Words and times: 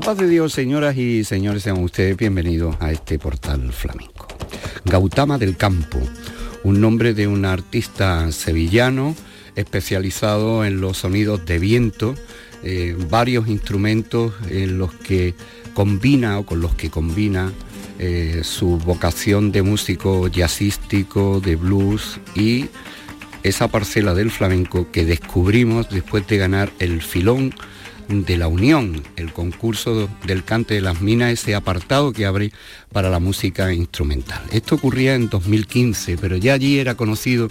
La 0.00 0.06
paz 0.06 0.16
de 0.16 0.28
Dios, 0.28 0.54
señoras 0.54 0.96
y 0.96 1.24
señores, 1.24 1.62
sean 1.62 1.82
ustedes 1.82 2.16
bienvenidos 2.16 2.74
a 2.80 2.90
este 2.90 3.18
portal 3.18 3.70
flamenco. 3.70 4.28
Gautama 4.86 5.36
del 5.36 5.58
Campo, 5.58 5.98
un 6.64 6.80
nombre 6.80 7.12
de 7.12 7.26
un 7.26 7.44
artista 7.44 8.32
sevillano 8.32 9.14
especializado 9.56 10.64
en 10.64 10.80
los 10.80 10.96
sonidos 10.96 11.44
de 11.44 11.58
viento, 11.58 12.14
eh, 12.62 12.96
varios 13.10 13.46
instrumentos 13.48 14.32
en 14.48 14.78
los 14.78 14.90
que 14.94 15.34
combina 15.74 16.38
o 16.38 16.46
con 16.46 16.62
los 16.62 16.74
que 16.74 16.88
combina 16.88 17.52
eh, 17.98 18.40
su 18.42 18.78
vocación 18.78 19.52
de 19.52 19.60
músico 19.60 20.28
jazzístico, 20.28 21.40
de 21.40 21.56
blues 21.56 22.20
y 22.34 22.70
esa 23.42 23.68
parcela 23.68 24.14
del 24.14 24.30
flamenco 24.30 24.90
que 24.90 25.04
descubrimos 25.04 25.90
después 25.90 26.26
de 26.26 26.38
ganar 26.38 26.72
el 26.78 27.02
filón 27.02 27.52
de 28.10 28.36
la 28.36 28.48
Unión, 28.48 29.02
el 29.16 29.32
concurso 29.32 30.08
del 30.26 30.44
cante 30.44 30.74
de 30.74 30.80
las 30.80 31.00
minas, 31.00 31.32
ese 31.32 31.54
apartado 31.54 32.12
que 32.12 32.26
abre 32.26 32.52
para 32.92 33.08
la 33.08 33.20
música 33.20 33.72
instrumental. 33.72 34.42
Esto 34.50 34.74
ocurría 34.74 35.14
en 35.14 35.28
2015, 35.28 36.18
pero 36.18 36.36
ya 36.36 36.54
allí 36.54 36.78
era 36.80 36.96
conocido 36.96 37.48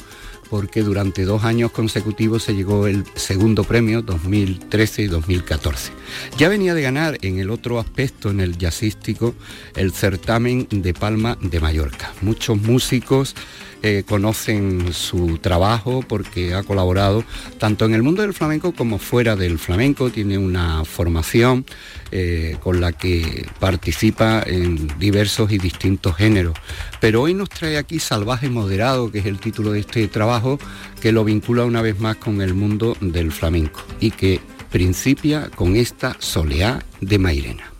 porque 0.50 0.84
durante 0.84 1.26
dos 1.26 1.44
años 1.44 1.72
consecutivos 1.72 2.44
se 2.44 2.56
llegó 2.56 2.88
el 2.88 3.06
segundo 3.16 3.64
premio 3.64 4.02
2013 4.02 5.04
y 5.04 5.08
2014. 5.08 5.92
Ya 6.38 6.50
venía 6.50 6.74
de 6.74 6.82
ganar 6.82 7.18
en 7.22 7.40
el 7.40 7.50
otro 7.50 7.80
aspecto, 7.80 8.30
en 8.32 8.40
el 8.40 8.58
jazzístico, 8.58 9.36
el 9.76 9.92
certamen 9.92 10.68
de 10.72 10.94
Palma 10.94 11.38
de 11.42 11.60
Mallorca. 11.60 12.12
Muchos 12.22 12.62
músicos 12.62 13.36
eh, 13.82 14.04
conocen 14.06 14.92
su 14.92 15.38
trabajo 15.38 16.04
porque 16.06 16.54
ha 16.54 16.64
colaborado 16.64 17.24
tanto 17.60 17.86
en 17.86 17.94
el 17.94 18.04
mundo 18.04 18.24
del 18.24 18.34
flamenco 18.34 18.74
como 18.74 18.98
fuera 18.98 19.38
del 19.38 19.58
flamenco, 19.58 20.10
tiene 20.10 20.38
una 20.38 20.84
formación 20.84 21.66
eh, 22.12 22.58
con 22.60 22.82
la 22.82 22.92
que 22.92 23.48
participa 23.60 24.44
en 24.46 25.00
diversos 25.00 25.54
y 25.54 25.60
distintos 25.60 26.18
géneros. 26.18 26.56
Pero 27.00 27.22
hoy 27.22 27.34
nos 27.34 27.50
trae 27.50 27.78
aquí 27.78 28.00
Salvaje 28.00 28.50
Moderado, 28.50 29.12
que 29.12 29.20
es 29.20 29.26
el 29.26 29.40
título 29.40 29.72
de 29.72 29.80
este 29.82 30.08
trabajo, 30.08 30.60
que 31.02 31.12
lo 31.12 31.24
vincula 31.24 31.66
una 31.66 31.82
vez 31.82 32.00
más 32.00 32.18
con 32.18 32.42
el 32.42 32.54
mundo 32.54 32.98
del 33.00 33.32
flamenco 33.32 33.82
y 34.00 34.12
que 34.12 34.42
principia 34.70 35.50
con 35.56 35.76
esta 35.76 36.16
soleá 36.20 36.84
de 37.02 37.18
Mairena. 37.18 37.72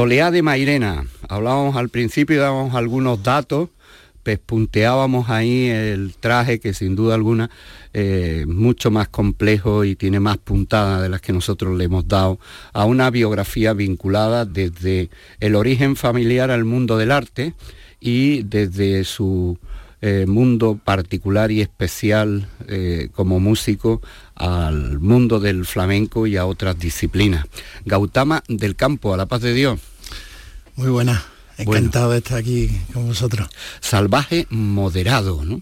Soleá 0.00 0.30
de 0.30 0.40
Mairena. 0.40 1.04
Hablábamos 1.28 1.76
al 1.76 1.90
principio, 1.90 2.40
dábamos 2.40 2.74
algunos 2.74 3.22
datos, 3.22 3.68
pespunteábamos 4.22 5.28
ahí 5.28 5.68
el 5.68 6.14
traje 6.18 6.58
que 6.58 6.72
sin 6.72 6.96
duda 6.96 7.14
alguna 7.14 7.50
es 7.92 8.46
mucho 8.46 8.90
más 8.90 9.08
complejo 9.08 9.84
y 9.84 9.96
tiene 9.96 10.18
más 10.18 10.38
puntadas 10.38 11.02
de 11.02 11.10
las 11.10 11.20
que 11.20 11.34
nosotros 11.34 11.76
le 11.76 11.84
hemos 11.84 12.08
dado 12.08 12.38
a 12.72 12.86
una 12.86 13.10
biografía 13.10 13.74
vinculada 13.74 14.46
desde 14.46 15.10
el 15.38 15.54
origen 15.54 15.96
familiar 15.96 16.50
al 16.50 16.64
mundo 16.64 16.96
del 16.96 17.10
arte 17.10 17.52
y 18.00 18.42
desde 18.44 19.04
su 19.04 19.58
eh, 20.00 20.24
mundo 20.26 20.80
particular 20.82 21.50
y 21.50 21.60
especial 21.60 22.48
eh, 22.68 23.10
como 23.12 23.38
músico 23.38 24.00
al 24.34 24.98
mundo 24.98 25.40
del 25.40 25.66
flamenco 25.66 26.26
y 26.26 26.38
a 26.38 26.46
otras 26.46 26.78
disciplinas. 26.78 27.44
Gautama 27.84 28.42
del 28.48 28.76
Campo, 28.76 29.12
a 29.12 29.18
la 29.18 29.26
paz 29.26 29.42
de 29.42 29.52
Dios. 29.52 29.89
Muy 30.76 30.88
buena, 30.88 31.24
encantado 31.58 32.12
de 32.12 32.18
estar 32.18 32.38
aquí 32.38 32.70
con 32.92 33.06
vosotros. 33.06 33.48
Salvaje 33.80 34.46
moderado, 34.50 35.44
¿no? 35.44 35.60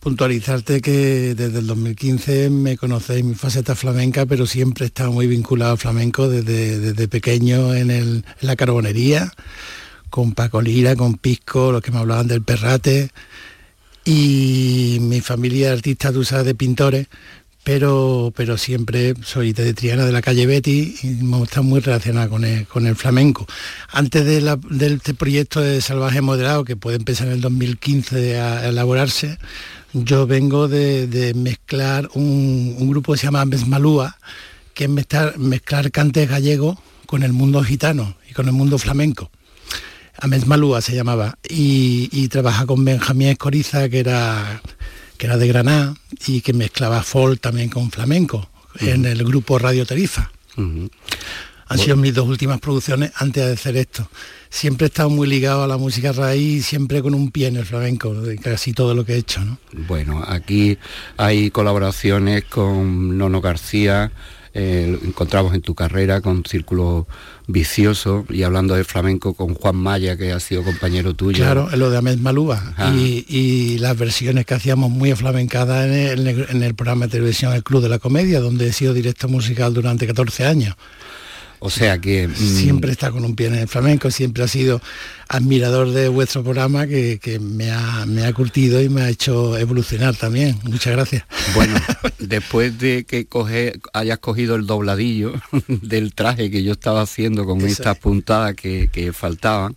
Puntualizarte 0.00 0.80
que 0.80 1.34
desde 1.36 1.60
el 1.60 1.66
2015 1.68 2.50
me 2.50 2.76
conocéis 2.76 3.24
mi 3.24 3.34
faceta 3.34 3.76
flamenca, 3.76 4.26
pero 4.26 4.46
siempre 4.46 4.84
he 4.84 4.88
estado 4.88 5.12
muy 5.12 5.28
vinculado 5.28 5.72
al 5.72 5.78
flamenco 5.78 6.28
desde, 6.28 6.80
desde 6.80 7.06
pequeño 7.06 7.74
en, 7.74 7.90
el, 7.90 8.24
en 8.40 8.46
la 8.46 8.56
carbonería, 8.56 9.32
con 10.10 10.32
Paco 10.32 10.60
Lira, 10.60 10.96
con 10.96 11.14
Pisco, 11.14 11.70
los 11.70 11.82
que 11.82 11.92
me 11.92 11.98
hablaban 11.98 12.26
del 12.26 12.42
perrate, 12.42 13.12
y 14.04 14.98
mi 15.00 15.20
familia 15.20 15.68
de 15.68 15.74
artistas, 15.74 16.12
tú 16.12 16.24
sabes, 16.24 16.46
de 16.46 16.54
pintores, 16.56 17.06
pero, 17.64 18.32
pero 18.34 18.58
siempre 18.58 19.14
soy 19.24 19.52
de 19.52 19.74
Triana 19.74 20.04
de 20.04 20.12
la 20.12 20.22
calle 20.22 20.46
Betty 20.46 20.96
y 21.02 21.42
está 21.42 21.62
muy 21.62 21.80
relacionada 21.80 22.28
con 22.28 22.44
el, 22.44 22.96
flamenco. 22.96 23.46
Antes 23.90 24.24
de, 24.24 24.58
este 24.86 25.14
proyecto 25.14 25.60
de 25.60 25.80
Salvaje 25.80 26.20
Moderado, 26.20 26.64
que 26.64 26.76
puede 26.76 26.96
empezar 26.96 27.28
en 27.28 27.34
el 27.34 27.40
2015 27.40 28.40
a, 28.40 28.68
elaborarse, 28.68 29.38
yo 29.92 30.26
vengo 30.26 30.68
de, 30.68 31.32
mezclar 31.36 32.08
un, 32.14 32.88
grupo 32.90 33.12
que 33.12 33.18
se 33.18 33.26
llama 33.26 33.44
Mesmalúa, 33.44 34.16
que 34.74 34.84
es 34.84 34.90
mezclar, 34.90 35.38
mezclar 35.38 35.90
cantes 35.90 36.28
gallegos 36.28 36.78
con 37.06 37.22
el 37.22 37.32
mundo 37.32 37.62
gitano 37.62 38.16
y 38.28 38.32
con 38.32 38.46
el 38.46 38.52
mundo 38.52 38.78
flamenco. 38.78 39.30
Ames 40.22 40.46
Malúa 40.46 40.80
se 40.80 40.94
llamaba, 40.94 41.36
y, 41.48 42.28
trabaja 42.28 42.64
con 42.64 42.84
Benjamín 42.84 43.28
Escoriza, 43.28 43.88
que 43.88 43.98
era, 43.98 44.62
que 45.22 45.26
era 45.26 45.36
de 45.36 45.46
Granada, 45.46 45.94
y 46.26 46.40
que 46.40 46.52
mezclaba 46.52 47.00
folk 47.04 47.40
también 47.40 47.68
con 47.68 47.92
flamenco, 47.92 48.50
en 48.80 49.06
el 49.06 49.22
grupo 49.22 49.56
Radio 49.56 49.86
Tarifa. 49.86 50.32
Han 50.56 51.78
sido 51.78 51.94
mis 51.94 52.12
dos 52.12 52.26
últimas 52.26 52.58
producciones 52.58 53.12
antes 53.14 53.46
de 53.46 53.52
hacer 53.52 53.76
esto. 53.76 54.10
Siempre 54.50 54.86
he 54.86 54.88
estado 54.88 55.10
muy 55.10 55.28
ligado 55.28 55.62
a 55.62 55.68
la 55.68 55.76
música 55.76 56.10
raíz, 56.10 56.66
siempre 56.66 57.02
con 57.02 57.14
un 57.14 57.30
pie 57.30 57.46
en 57.46 57.56
el 57.58 57.64
flamenco, 57.64 58.12
de 58.12 58.36
casi 58.36 58.72
todo 58.72 58.96
lo 58.96 59.04
que 59.04 59.12
he 59.12 59.18
hecho. 59.18 59.40
Bueno, 59.72 60.24
aquí 60.26 60.76
hay 61.16 61.52
colaboraciones 61.52 62.42
con 62.46 63.16
Nono 63.16 63.40
García, 63.40 64.10
eh, 64.54 64.98
encontramos 65.04 65.54
en 65.54 65.62
tu 65.62 65.74
carrera 65.74 66.20
con 66.20 66.44
Círculo 66.44 67.06
Vicioso 67.46 68.24
y 68.28 68.42
hablando 68.42 68.74
de 68.74 68.84
flamenco 68.84 69.34
con 69.34 69.54
Juan 69.54 69.76
Maya, 69.76 70.16
que 70.16 70.32
ha 70.32 70.40
sido 70.40 70.62
compañero 70.62 71.14
tuyo. 71.14 71.44
Claro, 71.44 71.68
lo 71.74 71.90
de 71.90 71.96
Ahmed 71.96 72.18
Malúa 72.18 72.74
y, 72.94 73.78
las 73.78 73.96
versiones 73.96 74.46
que 74.46 74.54
hacíamos 74.54 74.90
muy 74.90 75.14
flamencadas 75.14 75.86
en 75.86 75.92
el, 75.92 76.46
en 76.48 76.62
el 76.62 76.74
programa 76.74 77.06
de 77.06 77.12
televisión 77.12 77.52
El 77.52 77.62
Club 77.62 77.82
de 77.82 77.88
la 77.88 77.98
Comedia, 77.98 78.40
donde 78.40 78.68
he 78.68 78.72
sido 78.72 78.94
director 78.94 79.30
musical 79.30 79.74
durante 79.74 80.06
14 80.06 80.46
años. 80.46 80.76
O 81.64 81.70
sea 81.70 81.98
que... 81.98 82.26
Mm, 82.26 82.34
siempre 82.34 82.90
está 82.90 83.12
con 83.12 83.24
un 83.24 83.36
pie 83.36 83.46
en 83.46 83.54
el 83.54 83.68
flamenco, 83.68 84.10
siempre 84.10 84.42
ha 84.42 84.48
sido 84.48 84.82
admirador 85.28 85.92
de 85.92 86.08
vuestro 86.08 86.42
programa 86.42 86.88
que, 86.88 87.38
me, 87.40 87.70
ha, 87.70 88.04
me, 88.04 88.24
ha, 88.24 88.32
curtido 88.32 88.82
y 88.82 88.88
me 88.88 89.02
ha 89.02 89.08
hecho 89.08 89.56
evolucionar 89.56 90.16
también. 90.16 90.58
Muchas 90.64 90.92
gracias. 90.92 91.24
Bueno, 91.54 91.76
después 92.18 92.76
de 92.80 93.04
que 93.04 93.26
coge, 93.26 93.74
hayas 93.92 94.18
cogido 94.18 94.56
el 94.56 94.66
dobladillo 94.66 95.34
del 95.68 96.14
traje 96.14 96.50
que 96.50 96.64
yo 96.64 96.72
estaba 96.72 97.02
haciendo 97.02 97.46
con 97.46 97.60
estas 97.60 97.96
puntadas 97.96 98.56
que, 98.56 99.12
faltaban, 99.14 99.76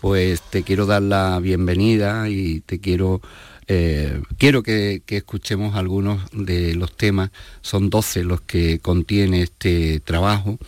pues 0.00 0.42
te 0.50 0.64
quiero 0.64 0.86
dar 0.86 1.02
la 1.02 1.38
bienvenida 1.38 2.28
y 2.28 2.60
te 2.60 2.80
quiero... 2.80 3.22
Eh, 3.68 4.20
quiero 4.38 4.62
que, 4.62 5.02
que, 5.06 5.18
escuchemos 5.18 5.76
algunos 5.76 6.20
de 6.32 6.74
los 6.74 6.96
temas, 6.96 7.30
son 7.60 7.90
12 7.90 8.24
los 8.24 8.40
que 8.40 8.80
contiene 8.80 9.42
este 9.42 10.00
trabajo 10.00 10.58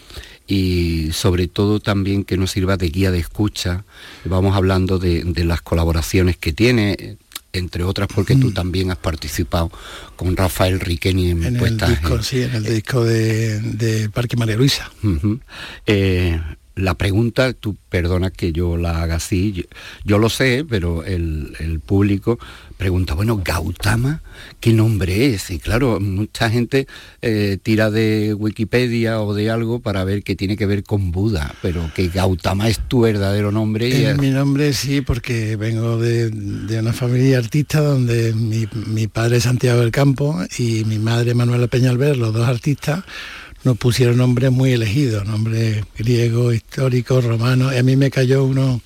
y 0.47 1.11
sobre 1.13 1.49
todo 1.49 1.81
también 1.81 2.25
que 2.25 2.37
nos 2.37 2.51
sirva 2.51 2.77
de 2.77 2.89
guía 2.89 3.11
de 3.11 3.19
escucha. 3.19 3.85
Vamos 4.25 4.57
hablando 4.57 4.99
de, 4.99 5.25
las 5.45 5.63
colaboraciones 5.63 6.37
que 6.37 6.53
tiene, 6.53 7.17
entre 7.53 7.85
otras 7.85 8.09
porque 8.15 8.37
tú 8.37 8.53
también 8.53 8.91
has 8.91 8.99
participado 8.99 9.71
con 10.17 10.37
Rafael 10.37 10.81
Riqueni 10.81 11.31
en, 11.31 11.45
en 11.45 11.57
el 11.57 11.77
disco, 11.79 12.23
sí, 12.23 12.43
en 12.43 12.55
el 12.55 12.65
disco 12.65 13.05
de, 13.05 14.11
Parque 14.13 14.37
María 14.37 14.57
Luisa. 14.57 14.91
Eh, 15.87 16.41
la 16.77 16.95
pregunta, 16.95 17.53
tú 17.53 17.77
perdona 17.89 18.31
que 18.31 18.53
yo 18.53 18.77
la 18.77 19.03
haga 19.03 19.17
así, 19.17 19.67
yo, 20.05 20.19
lo 20.19 20.29
sé, 20.29 20.65
pero 20.69 21.05
el, 21.05 21.55
el, 21.61 21.81
público 21.81 22.39
pregunta, 22.77 23.15
bueno, 23.15 23.41
Gautama, 23.45 24.21
¿qué 24.61 24.73
nombre 24.73 25.35
es? 25.35 25.51
Y 25.51 25.59
claro, 25.59 26.01
mucha 26.01 26.51
gente 26.51 26.87
eh, 27.23 27.59
tira 27.63 27.91
de 27.91 28.35
Wikipedia 28.35 29.21
o 29.21 29.35
de 29.35 29.51
algo 29.51 29.81
para 29.81 30.05
ver 30.05 30.23
que 30.23 30.35
tiene 30.35 30.57
que 30.57 30.67
ver 30.67 30.83
con 30.83 31.13
Buda, 31.13 31.55
pero 31.63 31.91
que 31.95 32.09
Gautama 32.09 32.69
es 32.69 32.81
tu 32.89 33.03
verdadero 33.03 33.53
nombre. 33.53 34.11
Es 34.11 34.19
mi 34.19 34.31
nombre 34.31 34.73
sí, 34.73 35.01
porque 35.01 35.57
vengo 35.57 35.99
de, 35.99 36.31
una 36.79 36.93
familia 36.93 37.39
artista 37.39 37.81
donde 37.81 38.35
mi, 38.35 39.07
padre 39.07 39.37
es 39.37 39.45
Santiago 39.45 39.81
del 39.81 39.93
Campo 39.93 40.37
y 40.59 40.85
mi 40.85 40.99
madre 40.99 41.35
Manuela 41.35 41.69
Peñalver, 41.69 42.17
los 42.17 42.35
dos 42.35 42.49
artistas, 42.49 43.05
nos 43.65 43.79
pusieron 43.79 44.19
nombres 44.19 44.53
muy 44.53 44.73
elegidos, 44.73 45.27
nombres 45.27 45.85
griegos, 45.97 46.55
históricos, 46.55 47.25
romanos, 47.25 47.73
y 47.75 47.79
a 47.79 47.83
mí 47.83 47.97
me 47.97 48.11
cayó 48.11 48.45
uno 48.45 48.81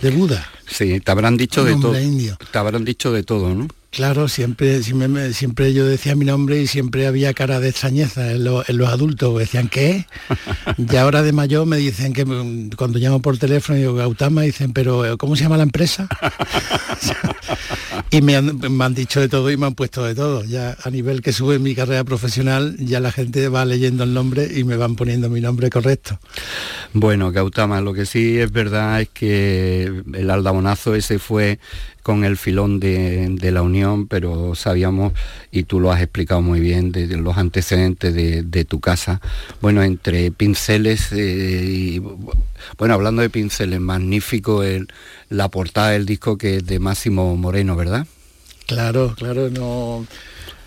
de 0.00 0.10
Buda. 0.10 0.48
Sí, 0.66 1.00
te 1.00 1.10
habrán 1.10 1.36
dicho 1.36 1.64
de 1.64 1.76
todo. 1.76 1.92
Te 1.92 2.58
habrán 2.58 2.84
dicho 2.84 3.12
de 3.12 3.22
todo, 3.22 3.54
¿no? 3.54 3.68
Claro, 3.94 4.26
siempre, 4.26 4.82
siempre, 4.82 5.32
siempre, 5.34 5.72
yo 5.72 5.86
decía 5.86 6.16
mi 6.16 6.24
nombre 6.24 6.60
y 6.60 6.66
siempre 6.66 7.06
había 7.06 7.32
cara 7.32 7.60
de 7.60 7.68
extrañeza 7.68 8.32
en, 8.32 8.42
los 8.42 8.88
adultos. 8.88 9.38
Decían, 9.38 9.68
¿qué? 9.68 10.06
y 10.76 10.96
ahora 10.96 11.22
de 11.22 11.30
mayor 11.30 11.64
me 11.64 11.76
dicen 11.76 12.12
que 12.12 12.24
cuando 12.76 12.98
llamo 12.98 13.22
por 13.22 13.38
teléfono 13.38 13.78
digo 13.78 13.94
Gautama, 13.94 14.42
dicen, 14.42 14.72
pero 14.72 15.16
¿cómo 15.16 15.36
se 15.36 15.44
llama 15.44 15.58
la 15.58 15.62
empresa? 15.62 16.08
y 18.10 18.20
me 18.20 18.34
han, 18.34 18.58
me 18.68 18.84
han, 18.84 18.94
dicho 18.94 19.20
de 19.20 19.28
todo 19.28 19.48
y 19.52 19.56
me 19.56 19.66
han 19.66 19.76
puesto 19.76 20.02
de 20.02 20.16
todo. 20.16 20.42
Ya 20.42 20.76
a 20.82 20.90
nivel 20.90 21.22
que 21.22 21.32
sube 21.32 21.60
mi 21.60 21.76
carrera 21.76 22.02
profesional, 22.02 22.76
ya 22.78 22.98
la 22.98 23.12
gente 23.12 23.46
va 23.48 23.64
leyendo 23.64 24.02
el 24.02 24.12
nombre 24.12 24.50
y 24.56 24.64
me 24.64 24.76
van 24.76 24.96
poniendo 24.96 25.30
mi 25.30 25.40
nombre 25.40 25.70
correcto. 25.70 26.18
Bueno, 26.94 27.30
Gautama, 27.30 27.80
lo 27.80 27.94
que 27.94 28.06
sí 28.06 28.40
es 28.40 28.50
verdad 28.50 29.02
es 29.02 29.08
que 29.10 30.02
el 30.14 30.30
aldabonazo 30.30 30.96
ese 30.96 31.20
fue 31.20 31.60
con 32.04 32.22
el 32.24 32.36
filón 32.36 32.80
de, 32.80 33.50
la 33.50 33.62
unión, 33.62 34.06
pero 34.08 34.54
sabíamos, 34.54 35.14
y 35.50 35.62
tú 35.62 35.80
lo 35.80 35.90
has 35.90 36.02
explicado 36.02 36.42
muy 36.42 36.60
bien, 36.60 36.92
de, 36.92 37.06
los 37.16 37.38
antecedentes 37.38 38.14
de, 38.14 38.64
tu 38.66 38.78
casa. 38.78 39.22
Bueno, 39.62 39.82
entre 39.82 40.30
pinceles 40.30 41.12
eh, 41.12 41.64
y, 41.66 41.98
bueno, 42.78 42.92
hablando 42.92 43.22
de 43.22 43.30
pinceles, 43.30 43.80
magnífico 43.80 44.62
el, 44.62 44.88
la 45.30 45.48
portada 45.48 45.90
del 45.92 46.04
disco 46.04 46.36
que 46.36 46.58
es 46.58 46.66
de 46.66 46.78
Máximo 46.78 47.34
Moreno, 47.36 47.74
¿verdad? 47.74 48.06
Claro, 48.66 49.14
claro, 49.16 49.48
no 49.48 50.06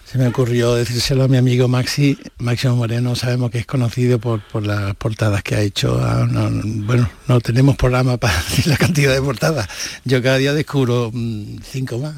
se 0.10 0.18
me 0.18 0.28
ocurrió 0.28 0.76
decírselo 0.76 1.26
a 1.26 1.28
mi 1.28 1.36
amigo 1.36 1.68
Maxi, 1.68 2.18
Máximo 2.38 2.78
Moreno, 2.78 3.14
sabemos 3.18 3.52
que 3.52 3.58
es 3.58 3.66
conocido 3.66 4.20
por, 4.20 4.42
las 4.66 4.96
portadas 4.96 5.44
que 5.44 5.56
ha 5.56 5.62
hecho. 5.62 6.00
Ah, 6.02 6.26
bueno, 6.64 7.10
no 7.28 7.42
tenemos 7.42 7.76
programa 7.76 8.16
para 8.18 8.34
decir 8.34 8.68
la 8.68 8.78
cantidad 8.78 9.14
de 9.14 9.22
portadas. 9.22 9.68
Yo 10.06 10.24
cada 10.24 10.38
día 10.38 10.54
descubro 10.54 11.12
mm, 11.14 11.58
cinco 11.62 12.00
más. 12.00 12.16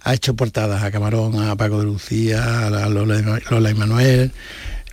Ha 0.00 0.14
hecho 0.14 0.34
portadas 0.34 0.82
a 0.82 0.90
Camarón, 0.90 1.42
a 1.42 1.54
Paco 1.56 1.80
de 1.80 1.84
Lucía, 1.84 2.68
a 2.68 2.88
Lola, 2.88 3.40
Lola 3.50 3.70
Emanuel, 3.70 4.32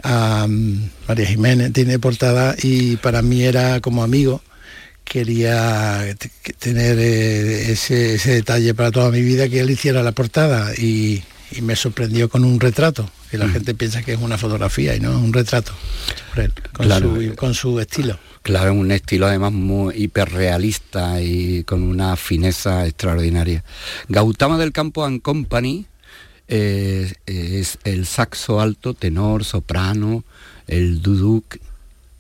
a 0.03 0.48
mm, 0.50 0.89
María 1.08 1.27
Jiménez, 1.27 1.72
tiene 1.72 1.98
portadas 1.98 2.62
y 2.65 2.98
para 2.98 3.22
mí 3.22 3.44
era 3.44 3.80
como 3.80 4.03
amigo 4.03 4.41
quería 5.06 6.06
tener 6.60 7.00
eh, 7.00 7.72
ese, 7.72 8.15
ese, 8.15 8.32
detalle 8.32 8.74
para 8.74 8.91
toda 8.91 9.12
mi 9.12 9.22
vida 9.22 9.50
que 9.50 9.60
él 9.60 9.70
hiciera 9.70 10.03
la 10.03 10.13
portada 10.13 10.74
y, 10.75 11.22
y 11.51 11.62
me 11.62 11.75
sorprendió 11.75 12.29
con 12.29 12.43
un 12.43 12.60
retrato, 12.60 13.10
que 13.29 13.38
la 13.38 13.48
mm. 13.48 13.51
gente 13.53 13.74
piensa 13.74 14.03
que 14.03 14.13
es 14.13 14.20
una 14.20 14.38
fotografía 14.38 14.96
y 14.96 15.00
no, 15.00 15.12
es 15.12 15.17
un 15.17 15.34
retrato 15.34 15.74
con, 16.74 16.89
su, 16.89 17.36
con 17.36 17.53
su 17.53 17.79
estilo. 17.79 18.17
Claro, 18.41 18.74
un 18.74 18.91
estilo 18.91 19.27
además 19.27 19.51
muy 19.51 19.96
hiperrealista 19.96 21.22
y 21.22 21.63
con 21.63 21.84
una 21.84 22.15
fineza 22.15 22.88
extraordinaria. 22.88 23.63
Gautama 24.08 24.58
del 24.58 24.72
Campo 24.72 25.05
and 25.05 25.22
Company 25.22 25.86
eh, 26.48 27.13
es 27.25 27.77
el 27.84 28.05
saxo 28.05 28.60
alto, 28.60 28.93
tenor, 28.93 29.46
soprano, 29.46 30.24
el 30.67 31.01
duduk 31.01 31.58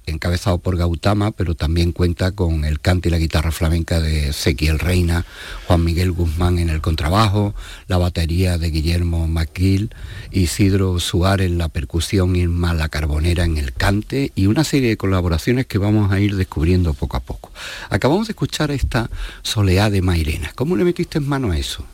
encabezado 0.05 0.57
por 0.57 0.77
Gautama, 0.77 1.31
pero 1.31 1.55
también 1.55 1.91
cuenta 1.91 2.31
con 2.31 2.65
el 2.65 2.79
cante 2.79 3.09
y 3.09 3.11
la 3.11 3.17
guitarra 3.17 3.51
flamenca 3.51 3.99
de 3.99 4.29
Ezequiel 4.29 4.79
Reina, 4.79 5.25
Juan 5.67 5.83
Miguel 5.83 6.11
Guzmán 6.11 6.59
en 6.59 6.69
el 6.69 6.81
contrabajo, 6.81 7.53
la 7.87 7.97
batería 7.97 8.57
de 8.57 8.71
Guillermo 8.71 9.27
McGill, 9.27 9.93
Isidro 10.31 10.99
Suárez 10.99 11.47
en 11.47 11.57
la 11.57 11.69
percusión, 11.69 12.35
Irma 12.35 12.73
La 12.73 12.89
Carbonera 12.89 13.45
en 13.45 13.57
el 13.57 13.73
cante 13.73 14.31
y 14.35 14.47
una 14.47 14.63
serie 14.63 14.89
de 14.89 14.97
colaboraciones 14.97 15.65
que 15.65 15.77
vamos 15.77 16.11
a 16.11 16.19
ir 16.19 16.35
descubriendo 16.35 16.93
poco 16.93 17.17
a 17.17 17.21
poco. 17.21 17.51
Acabamos 17.89 18.27
de 18.27 18.31
escuchar 18.31 18.71
esta 18.71 19.09
Soleá 19.43 19.89
de 19.89 20.01
Mairena. 20.01 20.51
¿Cómo 20.55 20.75
le 20.75 20.83
metiste 20.83 21.17
en 21.17 21.27
mano 21.27 21.51
a 21.51 21.57
eso? 21.57 21.85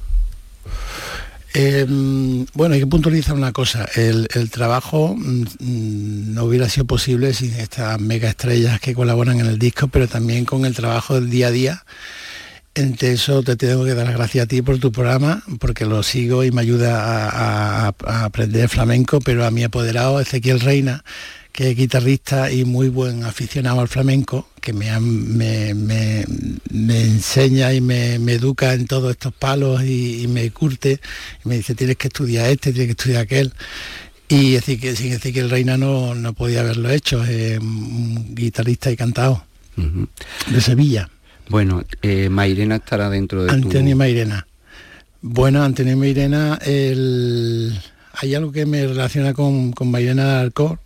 Em, 1.54 2.46
bueno, 2.54 2.76
hay 2.76 2.82
que 2.82 2.88
puntualizar 2.88 3.36
una 3.36 3.52
cosa. 3.52 3.88
El, 3.96 4.28
trabajo 4.52 5.16
mm, 5.16 5.42
mm, 5.60 6.34
no 6.34 6.44
hubiera 6.46 6.70
sido 6.70 6.86
posible 6.86 7.34
sin 7.34 7.54
estas 7.54 8.00
mega 8.00 8.30
estrellas 8.30 8.80
que 8.80 8.94
colaboran 8.94 9.40
en 9.40 9.48
el 9.48 9.60
disco, 9.60 9.88
pero 9.88 10.08
también 10.08 10.46
con 10.46 10.66
el 10.66 10.76
trabajo 10.76 11.16
del 11.16 11.30
día 11.30 11.48
a 11.48 11.52
día. 11.52 11.86
Entre 12.76 13.12
eso 13.12 13.42
te 13.42 13.56
tengo 13.56 13.86
que 13.86 13.96
dar 13.96 14.06
las 14.06 14.16
gracias 14.16 14.46
a 14.46 14.48
ti 14.48 14.62
por 14.62 14.78
tu 14.78 14.92
programa, 14.92 15.42
porque 15.60 15.86
lo 15.86 16.04
sigo 16.04 16.44
y 16.44 16.52
me 16.52 16.62
ayuda 16.62 17.28
a, 17.28 17.88
a 17.88 18.26
aprender 18.26 18.70
flamenco, 18.70 19.20
pero 19.20 19.46
a 19.46 19.52
mi 19.52 19.64
apoderado 19.64 20.20
Ezequiel 20.20 20.60
Reina, 20.60 21.04
que 21.58 21.72
es 21.72 21.76
guitarrista 21.76 22.52
y 22.52 22.66
muy 22.66 22.88
buen 22.88 23.24
aficionado 23.24 23.82
al 23.82 23.88
flamenco, 23.88 24.48
que 24.62 24.74
me, 24.74 24.92
me, 25.00 26.24
enseña 26.70 27.74
y 27.74 27.82
me, 27.82 28.14
educa 28.14 28.76
en 28.76 28.86
todos 28.86 29.10
estos 29.10 29.34
palos 29.34 29.82
y, 29.84 30.28
me 30.30 30.52
curte, 30.52 31.00
y 31.44 31.50
me 31.50 31.56
dice, 31.56 31.74
tienes 31.74 31.98
que 31.98 32.10
estudiar 32.10 32.48
este, 32.52 32.72
tienes 32.72 32.90
que 32.90 32.92
estudiar 32.92 33.24
aquel. 33.24 33.54
Y 34.28 34.52
decir 34.52 34.80
que 34.80 34.96
sin 34.96 35.10
decir 35.10 35.34
que 35.34 35.40
el 35.40 35.50
Reina 35.50 35.78
no, 35.78 36.14
no 36.14 36.34
podía 36.34 36.60
haberlo 36.60 36.92
hecho, 36.92 37.24
es 37.24 37.58
un 37.58 38.36
guitarrista 38.36 38.92
y 38.92 38.96
cantado 38.96 39.44
de 39.76 40.62
Sevilla. 40.62 41.10
Bueno, 41.50 41.84
eh, 42.04 42.30
Mairena 42.30 42.76
estará 42.76 43.10
dentro 43.10 43.46
de 43.46 43.52
Antonio 43.52 43.96
Mairena. 43.96 44.46
Bueno, 45.24 45.64
Antonio 45.64 45.98
Mairena, 45.98 46.60
el... 46.64 47.76
hay 48.14 48.36
algo 48.36 48.52
que 48.52 48.68
me 48.68 48.86
relaciona 48.86 49.34
con, 49.34 49.72
con 49.72 49.90
Mairena 49.90 50.40
Alcor, 50.40 50.82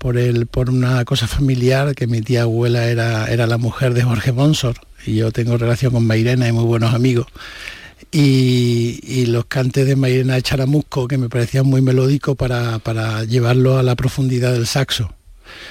por, 0.00 0.16
el, 0.16 0.46
por 0.46 0.70
una 0.70 1.04
cosa 1.04 1.28
familiar, 1.28 1.94
que 1.94 2.06
mi 2.06 2.22
tía 2.22 2.42
abuela 2.42 2.86
era, 2.86 3.26
era 3.26 3.46
la 3.46 3.58
mujer 3.58 3.92
de 3.92 4.02
Jorge 4.02 4.30
Bonsor, 4.30 4.76
y 5.04 5.16
yo 5.16 5.30
tengo 5.30 5.58
relación 5.58 5.92
con 5.92 6.06
Mairena 6.06 6.48
y 6.48 6.52
muy 6.52 6.64
buenos 6.64 6.94
amigos. 6.94 7.26
Y, 8.10 9.26
los 9.26 9.44
cantes 9.44 9.86
de 9.86 9.96
Mairena 9.96 10.36
de 10.36 10.42
Charamusco, 10.42 11.06
que 11.06 11.18
me 11.18 11.28
parecían 11.28 11.66
muy 11.66 11.82
melódicos 11.82 12.34
para, 12.34 12.78
para 12.78 13.24
llevarlo 13.24 13.76
a 13.76 13.82
la 13.82 13.94
profundidad 13.94 14.54
del 14.54 14.66
saxo. 14.66 15.14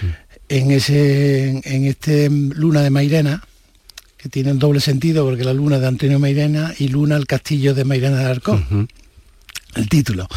Mm. 0.01 0.05
En, 0.49 0.71
ese, 0.71 1.61
en 1.63 1.85
este 1.85 2.29
Luna 2.29 2.83
de 2.83 2.91
Mairena, 2.91 3.43
que 4.15 4.29
tiene 4.29 4.51
un 4.51 4.59
doble 4.59 4.79
sentido, 4.79 5.25
porque 5.25 5.43
la 5.43 5.53
luna 5.53 5.79
de 5.79 5.87
Antonio 5.87 6.19
Mairena 6.19 6.75
y 6.77 6.89
Luna 6.89 7.17
el 7.17 7.25
castillo 7.25 7.73
de 7.73 7.83
Mairena 7.83 8.17
de 8.17 8.25
Arcón, 8.25 8.87
el 9.75 9.89
título 9.89 10.27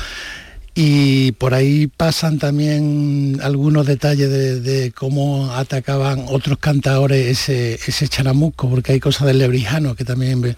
y 0.74 1.32
por 1.32 1.52
ahí 1.52 1.86
pasan 1.86 2.38
también 2.38 3.38
algunos 3.42 3.86
detalles 3.86 4.30
de, 4.62 4.92
cómo 4.92 5.52
atacaban 5.52 6.24
otros 6.28 6.58
cantadores 6.58 7.26
ese, 7.26 7.74
ese 7.74 8.08
charamusco, 8.08 8.70
porque 8.70 8.92
hay 8.92 9.00
cosas 9.00 9.26
del 9.26 9.38
lebrijano 9.38 9.94
que 9.94 10.04
también, 10.04 10.56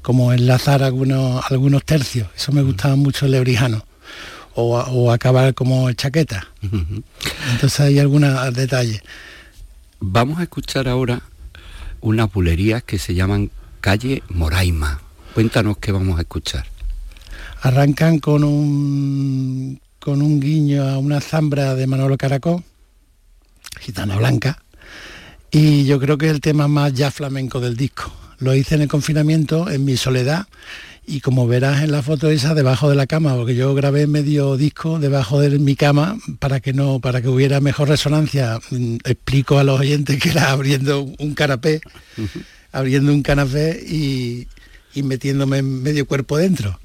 como 0.00 0.32
enlazar 0.32 0.82
algunos, 0.82 1.42
algunos 1.50 1.84
tercios, 1.84 2.28
eso 2.34 2.52
me 2.52 2.62
gustaba 2.62 2.96
mucho 2.96 3.26
el 3.26 3.32
lebrijano, 3.32 3.84
o, 4.54 5.12
acabar 5.12 5.52
como 5.52 5.92
chaqueta. 5.92 6.48
Entonces 7.52 7.80
hay 7.80 7.98
algunos 7.98 8.54
detalles. 8.54 9.02
Vamos 10.00 10.38
a 10.40 10.44
escuchar 10.44 10.88
ahora 10.88 11.20
unas 12.00 12.32
bulerías 12.32 12.82
que 12.82 12.98
se 12.98 13.14
llaman 13.14 13.50
Calle 13.82 14.22
Moraima. 14.30 15.02
Cuéntanos 15.34 15.76
qué 15.76 15.92
vamos 15.92 16.18
a 16.18 16.22
escuchar 16.22 16.66
arrancan 17.60 18.18
con 18.18 18.42
un, 18.42 19.80
con 19.98 20.22
un 20.22 20.40
guiño 20.40 20.82
a 20.88 20.98
una 20.98 21.20
zambra 21.20 21.74
de 21.74 21.86
Manolo 21.86 22.16
Caracó, 22.16 22.62
Gitana 23.80 24.16
Blanca, 24.16 24.62
y 25.50 25.84
yo 25.84 26.00
creo 26.00 26.16
que 26.16 26.26
es 26.26 26.32
el 26.32 26.40
tema 26.40 26.68
más 26.68 26.94
ya 26.94 27.10
flamenco 27.10 27.60
del 27.60 27.76
disco. 27.76 28.12
Lo 28.38 28.54
hice 28.54 28.76
en 28.76 28.82
el 28.82 28.88
confinamiento, 28.88 29.68
en 29.70 29.84
mi 29.84 29.96
soledad, 29.96 30.46
y 31.06 31.20
como 31.20 31.46
verás 31.46 31.82
en 31.82 31.90
la 31.90 32.02
foto 32.02 32.30
esa 32.30 32.54
debajo 32.54 32.88
de 32.88 32.94
la 32.94 33.06
cama, 33.06 33.34
porque 33.34 33.54
yo 33.54 33.74
grabé 33.74 34.06
medio 34.06 34.56
disco 34.56 34.98
debajo 34.98 35.40
de 35.40 35.58
mi 35.58 35.76
cama 35.76 36.16
para 36.38 36.60
que 36.60 36.72
no, 36.72 37.00
para 37.00 37.20
que 37.20 37.28
hubiera 37.28 37.60
mejor 37.60 37.88
resonancia. 37.88 38.58
Mm, 38.70 38.96
explico 39.04 39.58
a 39.58 39.64
los 39.64 39.80
oyentes 39.80 40.18
que 40.18 40.30
era 40.30 40.52
abriendo 40.52 41.02
un 41.02 41.34
canapé, 41.34 41.80
abriendo 42.72 43.12
un 43.12 43.22
canapé 43.22 43.84
y, 43.86 44.46
y 44.94 45.02
metiéndome 45.02 45.62
medio 45.62 46.06
cuerpo 46.06 46.38
dentro 46.38 46.78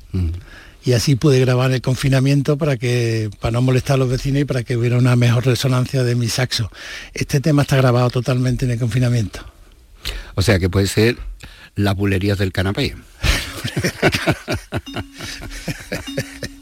y 0.85 0.93
así 0.93 1.15
pude 1.15 1.39
grabar 1.39 1.71
el 1.71 1.81
confinamiento 1.81 2.57
para 2.57 2.77
que 2.77 3.31
para 3.39 3.51
no 3.51 3.61
molestar 3.63 3.95
a 3.95 3.97
los 3.97 4.09
vecinos 4.09 4.43
y 4.43 4.45
para 4.45 4.63
que 4.63 4.77
hubiera 4.77 4.97
una 4.97 5.15
mejor 5.15 5.45
resonancia 5.45 6.03
de 6.03 6.15
mi 6.15 6.29
saxo. 6.29 6.71
Este 7.13 7.41
tema 7.41 7.63
está 7.63 7.75
grabado 7.75 8.11
totalmente 8.11 8.65
en 8.65 8.71
el 8.71 8.79
confinamiento. 8.79 9.39
O 10.35 10.43
sea 10.43 10.59
que 10.59 10.69
puede 10.69 10.87
ser 10.87 11.17
las 11.73 11.95
bulerías 11.95 12.37
del 12.37 12.51
canapé. 12.51 12.95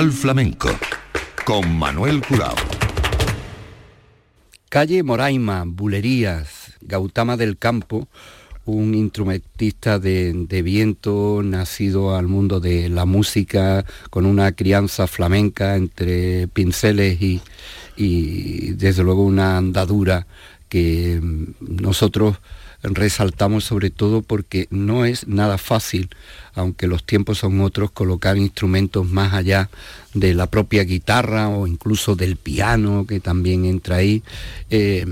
Portal 0.00 0.12
Flamenco 0.12 0.70
con 1.44 1.76
Manuel 1.76 2.22
Curao. 2.26 2.54
Calle 4.70 5.02
Moraima, 5.02 5.64
Bulerías, 5.66 6.72
Gautama 6.80 7.36
del 7.36 7.58
Campo, 7.58 8.08
un 8.64 8.94
instrumentista 8.94 9.98
de, 9.98 10.62
viento 10.64 11.42
nacido 11.44 12.16
al 12.16 12.28
mundo 12.28 12.60
de 12.60 12.88
la 12.88 13.04
música 13.04 13.84
con 14.08 14.24
una 14.24 14.52
crianza 14.52 15.06
flamenca 15.06 15.76
entre 15.76 16.48
pinceles 16.48 17.20
y, 17.20 17.42
y 17.94 18.70
desde 18.70 19.02
luego 19.02 19.22
una 19.22 19.58
andadura 19.58 20.26
que 20.70 21.20
nosotros 21.60 22.38
resaltamos 22.82 23.64
sobre 23.64 23.90
todo 23.90 24.22
porque 24.22 24.66
no 24.70 25.04
es 25.04 25.26
nada 25.28 25.58
fácil, 25.58 26.08
aunque 26.54 26.86
los 26.86 27.04
tiempos 27.04 27.38
son 27.38 27.60
otros, 27.60 27.90
colocar 27.90 28.36
instrumentos 28.36 29.08
más 29.08 29.34
allá 29.34 29.70
de 30.14 30.34
la 30.34 30.46
propia 30.46 30.84
guitarra 30.84 31.48
o 31.48 31.66
incluso 31.66 32.16
del 32.16 32.36
piano 32.36 33.06
que 33.06 33.20
también 33.20 33.64
entra 33.64 33.96
ahí. 33.96 34.22
Eh, 34.70 35.06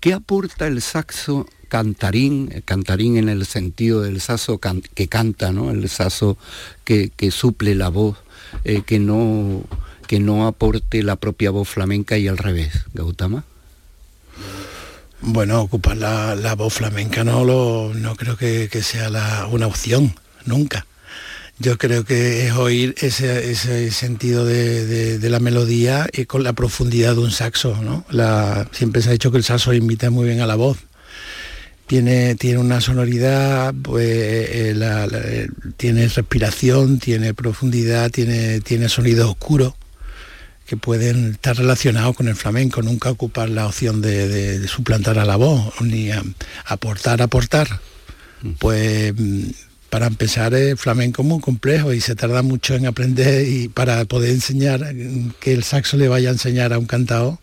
¿Qué 0.00 0.12
aporta 0.12 0.66
el 0.66 0.82
saxo 0.82 1.46
cantarín, 1.68 2.62
cantarín 2.64 3.16
en 3.16 3.28
el 3.28 3.44
sentido 3.46 4.02
del 4.02 4.20
saxo 4.20 4.60
que 4.94 5.08
canta, 5.08 5.52
¿no? 5.52 5.70
el 5.70 5.88
saxo 5.88 6.36
que, 6.84 7.10
suple 7.30 7.74
la 7.74 7.88
voz, 7.88 8.16
eh, 8.64 8.82
que, 8.86 8.98
no, 8.98 9.64
que 10.06 10.20
no 10.20 10.46
aporte 10.46 11.02
la 11.02 11.16
propia 11.16 11.50
voz 11.50 11.68
flamenca 11.68 12.18
y 12.18 12.28
al 12.28 12.38
revés, 12.38 12.84
Gautama? 12.94 13.44
Bueno, 15.20 15.62
ocupar 15.62 15.96
la, 15.96 16.54
voz 16.56 16.74
flamenca 16.74 17.24
no, 17.24 17.44
lo, 17.44 17.92
no 17.94 18.16
creo 18.16 18.36
que, 18.36 18.68
sea 18.82 19.46
una 19.50 19.66
opción, 19.66 20.14
nunca. 20.44 20.86
Yo 21.58 21.78
creo 21.78 22.04
que 22.04 22.46
es 22.46 22.52
oír 22.52 22.94
ese, 22.98 23.90
sentido 23.90 24.44
de, 24.44 25.18
la 25.22 25.40
melodía 25.40 26.06
y 26.12 26.26
con 26.26 26.42
la 26.42 26.52
profundidad 26.52 27.14
de 27.14 27.20
un 27.20 27.30
saxo. 27.30 27.76
¿no? 27.82 28.04
siempre 28.72 29.02
se 29.02 29.08
ha 29.08 29.12
dicho 29.12 29.30
que 29.30 29.38
el 29.38 29.44
saxo 29.44 29.72
imita 29.72 30.10
muy 30.10 30.26
bien 30.26 30.40
a 30.40 30.46
la 30.46 30.56
voz. 30.56 30.78
Tiene, 31.86 32.34
tiene 32.34 32.58
una 32.58 32.80
sonoridad, 32.80 33.72
pues, 33.80 34.06
eh, 34.08 35.48
tiene 35.76 36.08
respiración, 36.08 36.98
tiene 36.98 37.32
profundidad, 37.32 38.10
tiene, 38.10 38.60
tiene 38.60 38.88
sonido 38.88 39.30
oscuro 39.30 39.76
que 40.66 40.76
pueden 40.76 41.32
estar 41.32 41.56
relacionados 41.56 42.16
con 42.16 42.28
el 42.28 42.34
flamenco, 42.34 42.82
nunca 42.82 43.10
ocupar 43.10 43.48
la 43.48 43.66
opción 43.66 44.02
de, 44.02 44.66
suplantar 44.66 45.18
a 45.18 45.24
la 45.24 45.36
voz, 45.36 45.72
ni 45.80 46.10
aportar, 46.64 47.22
aportar. 47.22 47.80
Mm. 48.42 48.50
Pues 48.58 49.14
mm, 49.16 49.44
para 49.90 50.08
empezar 50.08 50.52
el 50.54 50.76
flamenco 50.76 51.22
es 51.22 51.28
muy 51.28 51.40
complejo 51.40 51.92
y 51.92 52.00
se 52.00 52.16
tarda 52.16 52.42
mucho 52.42 52.74
en 52.74 52.86
aprender 52.86 53.48
y 53.48 53.68
para 53.68 54.04
poder 54.04 54.30
enseñar, 54.30 54.92
mm, 54.92 55.34
que 55.40 55.54
el 55.54 55.62
saxo 55.62 55.96
le 55.96 56.08
vaya 56.08 56.30
a 56.30 56.32
enseñar 56.32 56.72
a 56.72 56.78
un 56.78 56.86
cantado, 56.86 57.38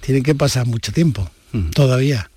tiene 0.00 0.22
que 0.22 0.34
pasar 0.34 0.66
mucho 0.66 0.92
tiempo, 0.92 1.28
todavía. 1.74 2.30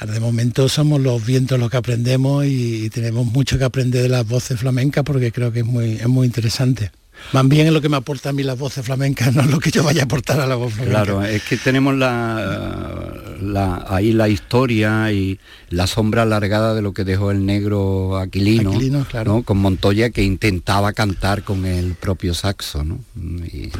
De 0.00 0.20
momento 0.20 0.68
somos 0.68 1.00
los 1.00 1.24
vientos 1.24 1.58
los 1.58 1.70
que 1.70 1.78
aprendemos 1.78 2.44
y, 2.44 2.90
tenemos 2.90 3.26
mucho 3.26 3.58
que 3.58 3.64
aprender 3.64 4.02
de 4.02 4.08
las 4.10 4.28
voces 4.28 4.60
flamencas 4.60 5.04
porque 5.04 5.32
creo 5.32 5.52
que 5.52 5.60
es 5.60 5.66
muy, 5.66 5.92
es 5.92 6.06
muy 6.06 6.26
interesante. 6.26 6.90
Más 7.32 7.48
bien 7.48 7.66
es 7.66 7.72
lo 7.72 7.80
que 7.80 7.88
me 7.88 7.96
aporta 7.96 8.30
a 8.30 8.32
mí 8.32 8.42
las 8.42 8.58
voces 8.58 8.84
flamencas, 8.84 9.34
no 9.34 9.42
es 9.42 9.50
lo 9.50 9.58
que 9.58 9.70
yo 9.70 9.82
vaya 9.82 10.02
a 10.02 10.04
aportar 10.04 10.40
a 10.40 10.46
la 10.46 10.54
voz 10.54 10.72
flamenca. 10.72 11.04
Claro, 11.04 11.24
es 11.24 11.42
que 11.42 11.56
tenemos 11.56 11.96
la, 11.96 13.84
ahí 13.88 14.12
la 14.12 14.28
historia 14.28 15.10
y 15.12 15.38
la 15.70 15.86
sombra 15.86 16.22
alargada 16.22 16.74
de 16.74 16.82
lo 16.82 16.92
que 16.92 17.04
dejó 17.04 17.30
el 17.30 17.44
negro 17.44 18.18
Aquilino, 18.18 19.04
claro. 19.10 19.42
con 19.42 19.58
Montoya 19.58 20.10
que 20.10 20.22
intentaba 20.22 20.92
cantar 20.92 21.42
con 21.42 21.66
el 21.66 21.94
propio 21.94 22.34
saxo. 22.34 22.84
¿no? 22.84 23.00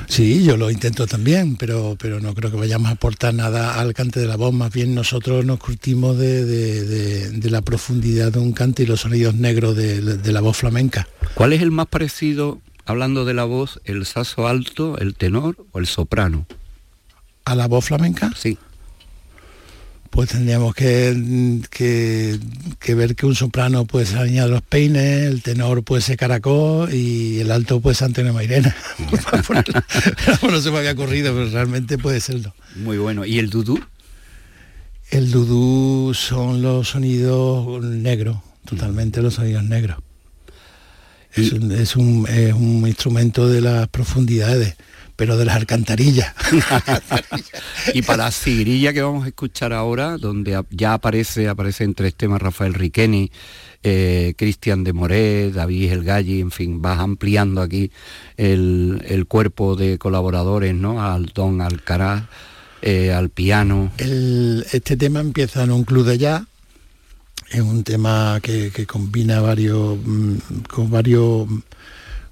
Sí, 0.09 0.45
yo 0.45 0.57
lo 0.57 0.71
intento 0.71 1.07
también, 1.07 1.57
pero, 1.57 1.97
pero 2.01 2.21
no 2.21 2.35
creo 2.35 2.51
que 2.51 2.57
vayamos 2.57 2.89
a 2.89 2.93
aportar 2.93 3.35
nada 3.35 3.81
al 3.81 3.95
cante 3.95 4.21
de 4.21 4.27
la 4.27 4.37
voz, 4.37 4.53
más 4.53 4.73
bien 4.73 4.95
nosotros 4.95 5.45
nos 5.45 5.59
curtimos 5.59 6.19
de, 6.19 7.31
la 7.45 7.63
profundidad 7.63 8.33
de 8.33 8.41
un 8.41 8.53
cante 8.53 8.83
y 8.83 8.87
los 8.87 9.03
sonidos 9.03 9.35
negros 9.35 9.77
de 9.77 10.33
la 10.33 10.41
voz 10.41 10.57
flamenca. 10.57 11.07
¿Cuál 11.35 11.53
es 11.53 11.63
el 11.63 11.71
más 11.71 11.87
parecido 11.87 12.61
hablando 12.87 13.25
de 13.25 13.35
la 13.35 13.45
voz, 13.45 13.81
el 13.85 14.07
saso 14.07 14.49
alto, 14.49 14.97
el 14.99 15.15
tenor 15.15 15.67
o 15.73 15.79
el 15.79 15.87
soprano. 15.87 16.47
¿A 17.45 17.55
la 17.55 17.69
voz 17.69 17.87
flamenca? 17.87 18.33
Sí. 18.37 18.57
Pues 20.11 20.31
tendríamos 20.31 20.75
que, 20.75 21.61
que, 21.69 22.95
ver 22.95 23.17
que 23.17 23.27
un 23.27 23.35
soprano 23.35 23.85
puede 23.85 24.07
ser 24.07 24.31
de 24.31 24.49
los 24.49 24.63
Peines, 24.63 25.27
el 25.31 25.43
tenor 25.43 25.83
puede 25.83 26.01
ser 26.01 26.17
Caracol 26.17 26.95
y 26.95 27.41
el 27.41 27.51
alto 27.51 27.81
puede 27.81 27.97
ser 27.97 28.07
Antonio 28.07 28.33
Mairena. 28.33 28.75
no 30.43 30.61
se 30.61 30.71
me 30.71 30.79
había 30.79 30.93
ocurrido, 30.93 31.35
pero 31.35 31.51
realmente 31.51 31.99
puede 31.99 32.21
serlo. 32.21 32.55
Muy 32.77 32.97
bueno. 32.97 33.27
¿Y 33.27 33.39
el 33.39 33.51
dudú? 33.51 33.79
El 35.11 35.31
dudú 35.31 36.15
son 36.15 36.63
los 36.63 36.89
sonidos 36.89 37.85
negros, 37.85 38.39
totalmente 38.65 39.21
los 39.23 39.35
sonidos 39.35 39.65
negros. 39.65 39.99
Es 41.37 41.97
un, 41.97 42.27
instrumento 42.87 43.49
de 43.49 43.61
las 43.61 43.89
profundidades, 43.89 44.77
pero 45.17 45.37
de 45.37 45.45
las 45.45 45.57
alcantarillas. 45.57 46.35
y 47.95 48.03
para 48.03 48.25
la 48.25 48.31
sigrilla 48.31 48.93
que 48.93 49.03
vamos 49.03 49.25
a 49.25 49.29
escuchar 49.29 49.73
ahora, 49.75 50.17
donde 50.17 50.59
ya 50.71 50.95
aparece, 50.95 51.49
aparece 51.49 51.85
en 51.85 51.95
tres 51.95 52.15
temas 52.15 52.41
Rafael 52.41 52.73
Riqueni, 52.73 53.31
eh, 53.83 54.35
Cristian 54.37 54.83
de 54.83 54.95
Moré, 54.95 55.51
David 55.51 55.93
El 55.93 56.05
Galli, 56.05 56.41
en 56.41 56.51
fin, 56.51 56.81
vas 56.81 57.01
ampliando 57.01 57.61
aquí 57.61 57.91
el, 58.39 59.27
cuerpo 59.29 59.77
de 59.77 59.99
colaboradores, 59.99 60.75
¿no? 60.75 61.03
Al 61.03 61.27
don 61.27 61.61
Alcaraz, 61.61 62.25
eh, 62.81 63.13
al 63.13 63.29
piano. 63.29 63.93
este 63.99 64.97
tema 64.97 65.21
empieza 65.21 65.65
en 65.65 65.73
un 65.73 65.85
club 65.85 66.07
de 66.07 66.19
jazz 66.19 66.43
es 67.51 67.61
un 67.61 67.85
tema 67.85 68.41
que, 68.43 68.87
combina 68.87 69.41
varios, 69.41 69.99
mm, 70.05 70.35
con 70.69 70.91
varios, 70.91 71.47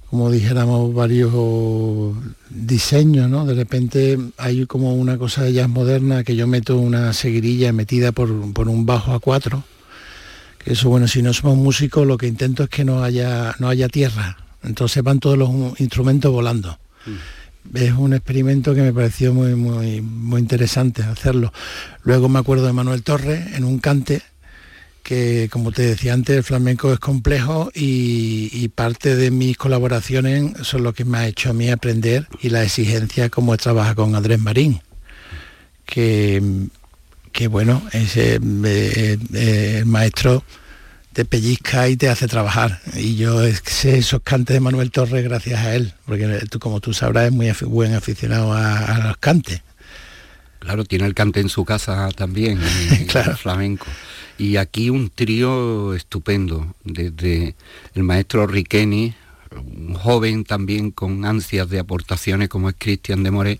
como 0.09 0.29
dijéramos, 0.29 0.93
varios 0.93 2.15
diseños, 2.49 3.29
¿no? 3.29 3.45
De 3.45 3.53
repente 3.53 4.17
hay 4.37 4.65
como 4.65 4.93
una 4.95 5.17
cosa 5.17 5.43
de 5.43 5.53
jazz 5.53 5.69
moderna 5.69 6.23
que 6.23 6.35
yo 6.35 6.47
meto 6.47 6.77
una 6.77 7.13
seguirilla 7.13 7.71
metida 7.73 8.11
por, 8.11 8.29
un 8.29 8.85
bajo 8.85 9.13
a 9.13 9.19
cuatro. 9.19 9.63
Que 10.63 10.73
eso, 10.73 10.89
bueno, 10.89 11.07
si 11.07 11.21
no 11.21 11.33
somos 11.33 11.57
músicos, 11.57 12.05
lo 12.07 12.17
que 12.17 12.27
intento 12.27 12.63
es 12.63 12.69
que 12.69 12.83
no 12.83 13.03
haya, 13.03 13.55
no 13.59 13.69
haya 13.69 13.87
tierra. 13.87 14.37
Entonces 14.63 15.03
van 15.03 15.19
todos 15.19 15.37
los 15.37 15.79
instrumentos 15.79 16.31
volando. 16.31 16.79
Mm. 17.05 17.77
es 17.77 17.91
un 17.93 18.13
experimento 18.13 18.73
que 18.73 18.81
me 18.81 18.91
pareció 18.93 19.33
muy, 19.33 19.55
muy, 19.55 20.01
muy 20.01 20.41
interesante 20.41 21.03
hacerlo. 21.03 21.53
Luego 22.03 22.29
me 22.29 22.39
acuerdo 22.39 22.65
de 22.65 22.73
Manuel 22.73 23.03
Torres 23.03 23.55
en 23.55 23.63
un 23.63 23.79
cante 23.79 24.23
que 25.05 25.49
como 25.51 25.71
te 25.71 25.83
decía 25.83 26.13
antes, 26.13 26.35
el 26.35 26.43
flamenco 26.43 26.91
es 26.91 26.97
complejo 26.97 27.71
y, 27.75 28.67
parte 28.69 29.15
de 29.15 29.29
mis 29.29 29.55
colaboraciones 29.55 30.53
son 30.63 30.83
lo 30.83 30.93
que 30.93 31.05
me 31.05 31.19
ha 31.19 31.27
hecho 31.27 31.51
a 31.51 31.53
mí 31.53 31.69
aprender 31.69 32.27
y 32.41 32.49
la 32.49 32.63
exigencia 32.63 33.29
como 33.29 33.53
he 33.53 33.57
trabajado 33.57 33.97
con 33.97 34.15
Andrés 34.15 34.39
Marín, 34.39 34.81
que, 35.85 36.41
que 37.31 37.47
bueno, 37.47 37.83
ese 37.93 38.39
eh, 38.41 39.17
eh, 39.33 39.75
el 39.77 39.85
maestro 39.85 40.43
te 41.13 41.23
pellizca 41.23 41.87
y 41.87 41.97
te 41.97 42.09
hace 42.09 42.27
trabajar. 42.27 42.81
Y 42.95 43.15
yo 43.15 43.39
sé 43.63 43.99
esos 43.99 44.21
cantes 44.23 44.55
de 44.55 44.59
Manuel 44.59 44.89
Torres 44.89 45.23
gracias 45.23 45.59
a 45.59 45.75
él, 45.75 45.93
porque 46.07 46.27
tú, 46.49 46.57
como 46.57 46.81
tú 46.81 46.93
sabrás, 46.93 47.25
es 47.27 47.31
muy 47.31 47.51
buen 47.67 47.93
aficionado 47.93 48.53
a, 48.53 48.97
los 49.05 49.17
cantes. 49.17 49.61
Claro, 50.57 50.83
tiene 50.83 51.05
el 51.05 51.13
cante 51.13 51.41
en 51.41 51.49
su 51.49 51.63
casa 51.63 52.09
también, 52.09 52.59
claro. 53.07 53.37
flamenco. 53.37 53.85
Y 54.37 54.57
aquí 54.57 54.89
un 54.89 55.09
trío 55.09 55.93
estupendo, 55.93 56.75
desde 56.83 57.55
el 57.93 58.03
maestro 58.03 58.47
Riqueni, 58.47 59.13
un 59.51 59.93
joven 59.93 60.43
también 60.43 60.91
con 60.91 61.23
ansias 61.25 61.69
de 61.69 61.79
aportaciones 61.79 62.49
como 62.49 62.69
es 62.69 62.75
Cristian 62.77 63.23
de 63.23 63.31
Moré, 63.31 63.59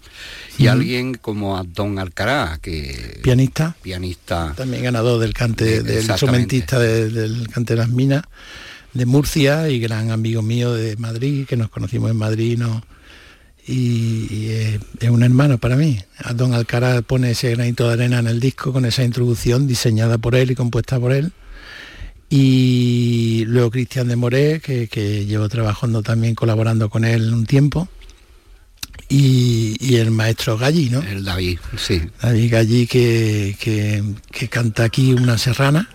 y 0.57 0.67
alguien 0.67 1.13
como 1.15 1.63
Don 1.63 1.99
Alcaraz, 1.99 2.59
que... 2.59 3.19
Pianista. 3.23 3.75
Pianista. 3.81 4.53
También 4.57 4.83
ganador 4.83 5.19
del 5.19 5.33
cante, 5.33 5.81
del 5.83 6.03
instrumentista 6.03 6.79
del 6.79 7.47
cante 7.49 7.73
de 7.73 7.79
las 7.79 7.89
minas 7.89 8.23
de 8.93 9.05
Murcia 9.05 9.69
y 9.69 9.79
gran 9.79 10.11
amigo 10.11 10.41
mío 10.41 10.73
de 10.73 10.95
Madrid, 10.97 11.45
que 11.45 11.57
nos 11.57 11.69
conocimos 11.69 12.11
en 12.11 12.17
Madrid, 12.17 12.57
¿no? 12.57 12.83
Y, 13.67 14.47
es, 14.49 15.09
un 15.09 15.23
hermano 15.23 15.57
para 15.57 15.75
mí. 15.75 15.99
Don 16.35 16.53
Alcaraz 16.53 17.01
pone 17.03 17.31
ese 17.31 17.51
granito 17.51 17.87
de 17.87 17.93
arena 17.93 18.19
en 18.19 18.27
el 18.27 18.39
disco 18.39 18.71
con 18.71 18.85
esa 18.85 19.03
introducción 19.03 19.67
diseñada 19.67 20.17
por 20.17 20.35
él 20.35 20.51
y 20.51 20.55
compuesta 20.55 20.99
por 20.99 21.11
él. 21.11 21.31
Y 22.29 23.43
luego 23.47 23.71
Cristian 23.71 24.07
de 24.07 24.15
Moré, 24.15 24.59
que, 24.59 25.25
llevo 25.25 25.49
trabajando 25.49 26.03
también 26.03 26.35
colaborando 26.35 26.89
con 26.89 27.05
él 27.05 27.33
un 27.33 27.45
tiempo. 27.45 27.87
Y, 29.07 29.95
el 29.95 30.11
maestro 30.11 30.57
Galli, 30.57 30.89
¿no? 30.89 31.01
El 31.01 31.23
David, 31.23 31.59
sí. 31.77 32.01
David 32.21 32.51
Galli 32.51 32.87
que, 32.87 33.55
que 34.31 34.49
canta 34.49 34.83
aquí 34.83 35.13
una 35.13 35.37
serrana 35.37 35.89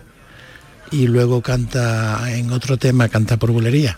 y 0.91 1.07
luego 1.07 1.41
canta 1.41 2.35
en 2.35 2.51
otro 2.51 2.77
tema, 2.77 3.07
canta 3.07 3.37
por 3.37 3.51
bulería. 3.51 3.97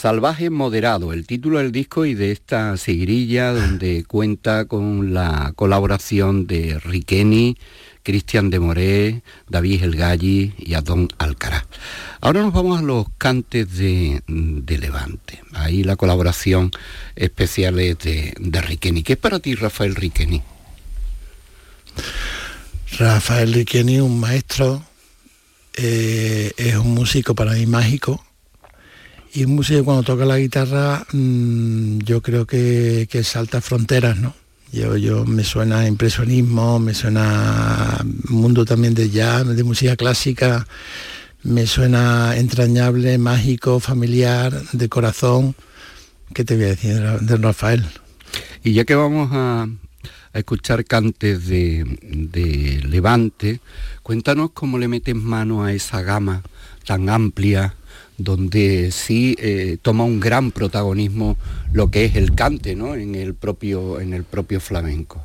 Salvaje 0.00 0.48
Moderado, 0.48 1.12
el 1.12 1.26
título 1.26 1.58
del 1.58 1.72
disco 1.72 2.06
y 2.06 2.14
de 2.14 2.32
esta 2.32 2.74
sigrilla 2.78 3.52
donde 3.52 4.02
cuenta 4.08 4.64
con 4.64 5.12
la 5.12 5.52
colaboración 5.54 6.46
de 6.46 6.78
Riqueni, 6.78 7.58
Cristian 8.02 8.48
de 8.48 8.60
Moré, 8.60 9.22
David 9.50 9.82
El 9.82 9.96
Galli 9.96 10.54
y 10.56 10.72
Adón 10.72 11.08
Alcaraz. 11.18 11.66
Ahora 12.22 12.40
nos 12.40 12.54
vamos 12.54 12.78
a 12.78 12.82
los 12.82 13.08
cantes 13.18 13.76
de, 13.76 14.22
Levante. 14.66 15.42
Ahí 15.52 15.84
la 15.84 15.96
colaboración 15.96 16.70
especial 17.14 17.78
es 17.78 17.98
de, 17.98 18.32
de 18.40 18.62
Riqueni. 18.62 19.02
¿Qué 19.02 19.12
es 19.12 19.18
para 19.18 19.38
ti 19.38 19.54
Rafael 19.54 19.94
Riqueni? 19.94 20.40
Rafael 22.98 23.52
Riqueni, 23.52 24.00
un 24.00 24.18
maestro, 24.18 24.82
eh, 25.74 26.52
es 26.56 26.76
un 26.76 26.94
músico 26.94 27.34
para 27.34 27.52
mí 27.52 27.66
mágico 27.66 28.24
y 29.32 29.44
un 29.44 29.54
músico 29.54 29.84
cuando 29.84 30.02
toca 30.02 30.24
la 30.24 30.38
guitarra 30.38 31.06
mm, 31.12 31.98
yo 31.98 32.20
creo 32.20 32.46
que, 32.46 33.06
salta 33.22 33.60
fronteras, 33.60 34.18
¿no? 34.18 34.34
Yo, 34.72 34.96
yo 34.96 35.24
me 35.24 35.42
suena 35.44 35.86
impresionismo, 35.86 36.78
me 36.78 36.94
suena 36.94 37.98
mundo 38.28 38.64
también 38.64 38.94
de 38.94 39.10
jazz, 39.10 39.46
de 39.46 39.64
música 39.64 39.96
clásica, 39.96 40.66
me 41.42 41.66
suena 41.66 42.36
entrañable, 42.36 43.18
mágico, 43.18 43.80
familiar, 43.80 44.52
de 44.72 44.88
corazón. 44.88 45.56
¿Qué 46.32 46.44
te 46.44 46.54
voy 46.54 46.66
a 46.66 46.68
decir 46.68 47.00
de 47.00 47.36
Rafael? 47.36 47.84
Y 48.62 48.74
ya 48.74 48.84
que 48.84 48.94
vamos 48.94 49.30
a, 49.32 49.68
escuchar 50.32 50.84
cantes 50.84 51.48
de, 51.48 51.84
de, 52.02 52.80
Levante, 52.84 53.60
cuéntanos 54.04 54.52
cómo 54.52 54.78
le 54.78 54.86
metes 54.86 55.16
mano 55.16 55.64
a 55.64 55.72
esa 55.72 56.02
gama 56.02 56.42
tan 56.86 57.08
amplia 57.08 57.74
donde 58.22 58.90
sí 58.92 59.36
eh, 59.38 59.78
toma 59.80 60.04
un 60.04 60.20
gran 60.20 60.52
protagonismo 60.52 61.36
lo 61.72 61.90
que 61.90 62.04
es 62.04 62.16
el 62.16 62.34
cante 62.34 62.74
¿no? 62.74 62.94
en, 62.94 63.14
el 63.14 63.34
propio, 63.34 64.00
en 64.00 64.14
el 64.14 64.24
propio 64.24 64.60
flamenco. 64.60 65.22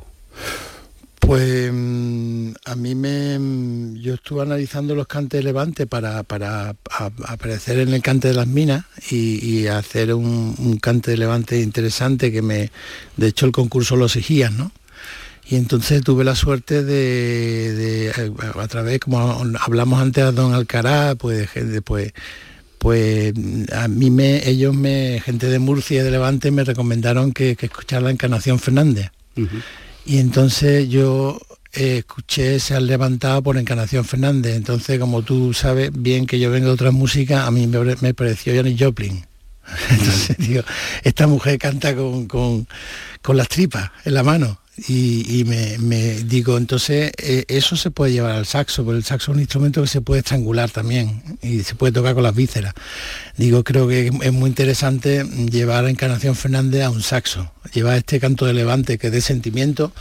Pues 1.26 1.72
mm, 1.72 2.52
a 2.66 2.76
mí 2.76 2.94
me... 2.94 3.36
Mm, 3.38 3.96
yo 3.96 4.14
estuve 4.14 4.42
analizando 4.42 4.94
los 4.94 5.08
cantes 5.08 5.40
de 5.40 5.42
Levante 5.42 5.86
para, 5.86 6.22
para 6.22 6.76
aparecer 7.26 7.80
en 7.80 7.92
el 7.92 8.00
cante 8.00 8.28
de 8.28 8.34
las 8.34 8.46
minas 8.46 8.84
y, 9.10 9.66
hacer 9.66 10.14
un, 10.14 10.78
cante 10.80 11.10
de 11.10 11.16
Levante 11.16 11.60
interesante 11.60 12.30
que 12.30 12.42
me... 12.42 12.70
De 13.16 13.26
hecho 13.26 13.44
el 13.44 13.52
concurso 13.52 13.96
lo 13.96 14.06
exigía, 14.06 14.50
¿no? 14.50 14.70
Y 15.48 15.56
entonces 15.56 16.02
tuve 16.02 16.22
la 16.22 16.36
suerte 16.36 16.84
de, 16.84 18.12
a 18.56 18.68
través, 18.68 19.00
como 19.00 19.44
hablamos 19.60 20.00
antes 20.00 20.24
a 20.24 20.32
Don 20.32 20.54
Alcaraz, 20.54 21.16
pues, 21.16 21.48
pues 21.84 22.12
pues 22.78 23.32
a 23.72 23.88
mí 23.88 24.10
me, 24.10 24.48
ellos 24.48 24.74
me, 24.74 25.20
gente 25.24 25.48
de 25.48 25.58
Murcia 25.58 26.00
y 26.00 26.04
de 26.04 26.10
Levante 26.10 26.50
me 26.50 26.64
recomendaron 26.64 27.32
que, 27.32 27.56
que 27.56 27.66
escuchara 27.66 28.02
la 28.02 28.10
Encarnación 28.10 28.58
Fernández. 28.58 29.10
Y 30.04 30.18
entonces 30.18 30.88
yo 30.88 31.38
eh, 31.74 31.98
escuché 31.98 32.58
Se 32.58 32.74
han 32.74 32.86
levantado 32.86 33.42
por 33.42 33.58
Encarnación 33.58 34.04
Fernández. 34.04 34.56
Entonces, 34.56 34.98
como 34.98 35.22
tú 35.22 35.52
sabes 35.52 35.90
bien 35.92 36.26
que 36.26 36.38
yo 36.38 36.50
vengo 36.50 36.68
de 36.68 36.72
otras 36.72 36.92
músicas, 36.92 37.46
a 37.46 37.50
mí 37.50 37.66
me, 37.66 38.14
pareció 38.14 38.54
Janis 38.54 38.80
Joplin. 38.80 39.26
Entonces 39.90 40.36
digo, 40.38 40.62
esta 41.02 41.26
mujer 41.26 41.58
canta 41.58 41.94
con, 41.94 42.26
con, 42.26 42.66
con 43.20 43.36
las 43.36 43.48
tripas 43.48 43.90
en 44.04 44.14
la 44.14 44.22
mano 44.22 44.58
y, 44.78 45.44
me, 45.44 46.22
digo, 46.24 46.58
entonces 46.58 47.10
eh, 47.16 47.44
eso 47.48 47.76
se 47.76 47.90
puede 47.90 48.12
llevar 48.12 48.32
al 48.32 48.44
saxo, 48.44 48.84
porque 48.84 48.98
el 48.98 49.04
saxo 49.04 49.30
es 49.30 49.36
un 49.36 49.40
instrumento 49.40 49.80
que 49.80 49.88
se 49.88 50.02
puede 50.02 50.18
estrangular 50.20 50.70
también 50.70 51.38
y 51.40 51.62
se 51.62 51.74
puede 51.74 51.94
tocar 51.94 52.12
con 52.12 52.22
las 52.22 52.34
vísceras. 52.34 52.74
Digo, 53.38 53.64
creo 53.64 53.88
que 53.88 54.08
es 54.08 54.32
muy 54.32 54.50
interesante 54.50 55.24
llevar 55.24 55.86
a 55.86 55.90
Encarnación 55.90 56.36
Fernández 56.36 56.82
a 56.82 56.90
un 56.90 57.02
saxo, 57.02 57.50
llevar 57.72 57.96
este 57.96 58.20
canto 58.20 58.44
de 58.44 58.52
levante 58.52 58.98
que 58.98 59.10
dé 59.10 59.22
sentimiento, 59.22 59.92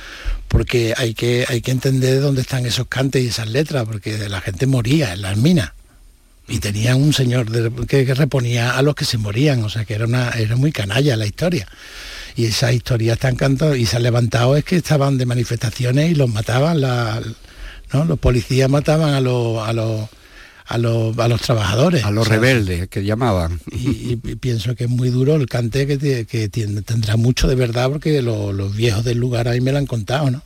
porque 0.50 0.94
hay 0.98 1.14
que, 1.14 1.46
hay 1.48 1.62
que 1.62 1.72
entender 1.72 2.20
dónde 2.20 2.42
están 2.42 2.66
esos 2.66 2.88
cantes 2.88 3.24
y 3.24 3.28
esas 3.28 3.50
letras, 3.50 3.86
porque 3.86 4.28
la 4.28 4.42
gente 4.42 4.68
moría 4.68 5.14
en 5.14 5.22
las 5.22 5.38
minas 5.38 5.72
y 6.50 6.60
tenía 6.60 6.98
un 6.98 7.14
señor 7.14 7.50
que, 7.88 8.06
que, 8.06 8.14
reponía 8.14 8.78
a 8.78 8.82
los 8.82 8.94
que 8.94 9.06
se 9.06 9.18
morían, 9.18 9.64
o 9.64 9.70
sea 9.70 9.86
que 9.86 9.94
era, 9.94 10.06
una, 10.06 10.32
era 10.32 10.58
muy 10.58 10.74
canalla 10.74 11.16
la 11.16 11.26
historia 11.26 11.66
y 12.36 12.46
esa 12.46 12.74
historia 12.74 13.14
están 13.14 13.36
cantando 13.36 13.76
y 13.76 13.86
se 13.86 13.98
han 13.98 14.04
levantado 14.04 14.56
es 14.56 14.64
que 14.64 14.78
estaban 14.78 15.18
de 15.18 15.26
manifestaciones 15.26 16.12
y 16.12 16.16
los 16.16 16.30
mataban, 16.30 16.82
los 16.82 18.20
policías 18.20 18.70
mataban 18.70 19.14
a 19.14 19.22
los, 19.22 19.68
a 19.68 19.74
los 19.74 20.10
a 20.68 20.80
los, 20.80 21.18
a 21.20 21.28
los 21.28 21.42
trabajadores. 21.42 22.04
A 22.06 22.12
los 22.12 22.28
rebeldes 22.28 22.88
que 22.90 23.04
llamaban. 23.04 23.60
Y, 23.72 24.16
pienso 24.16 24.76
que 24.76 24.86
es 24.86 24.90
muy 24.90 25.10
duro 25.10 25.36
el 25.36 25.48
cante 25.48 25.86
que, 25.86 26.26
que 26.26 26.50
tendrá 26.50 27.18
mucho 27.18 27.48
de 27.48 27.56
verdad 27.56 27.90
porque 27.90 28.22
los 28.22 28.76
viejos 28.76 29.04
del 29.04 29.20
lugar 29.20 29.48
ahí 29.48 29.62
me 29.62 29.72
lo 29.72 29.78
han 29.78 29.86
contado, 29.86 30.32
¿no? 30.32 30.42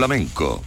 Flamenco 0.00 0.62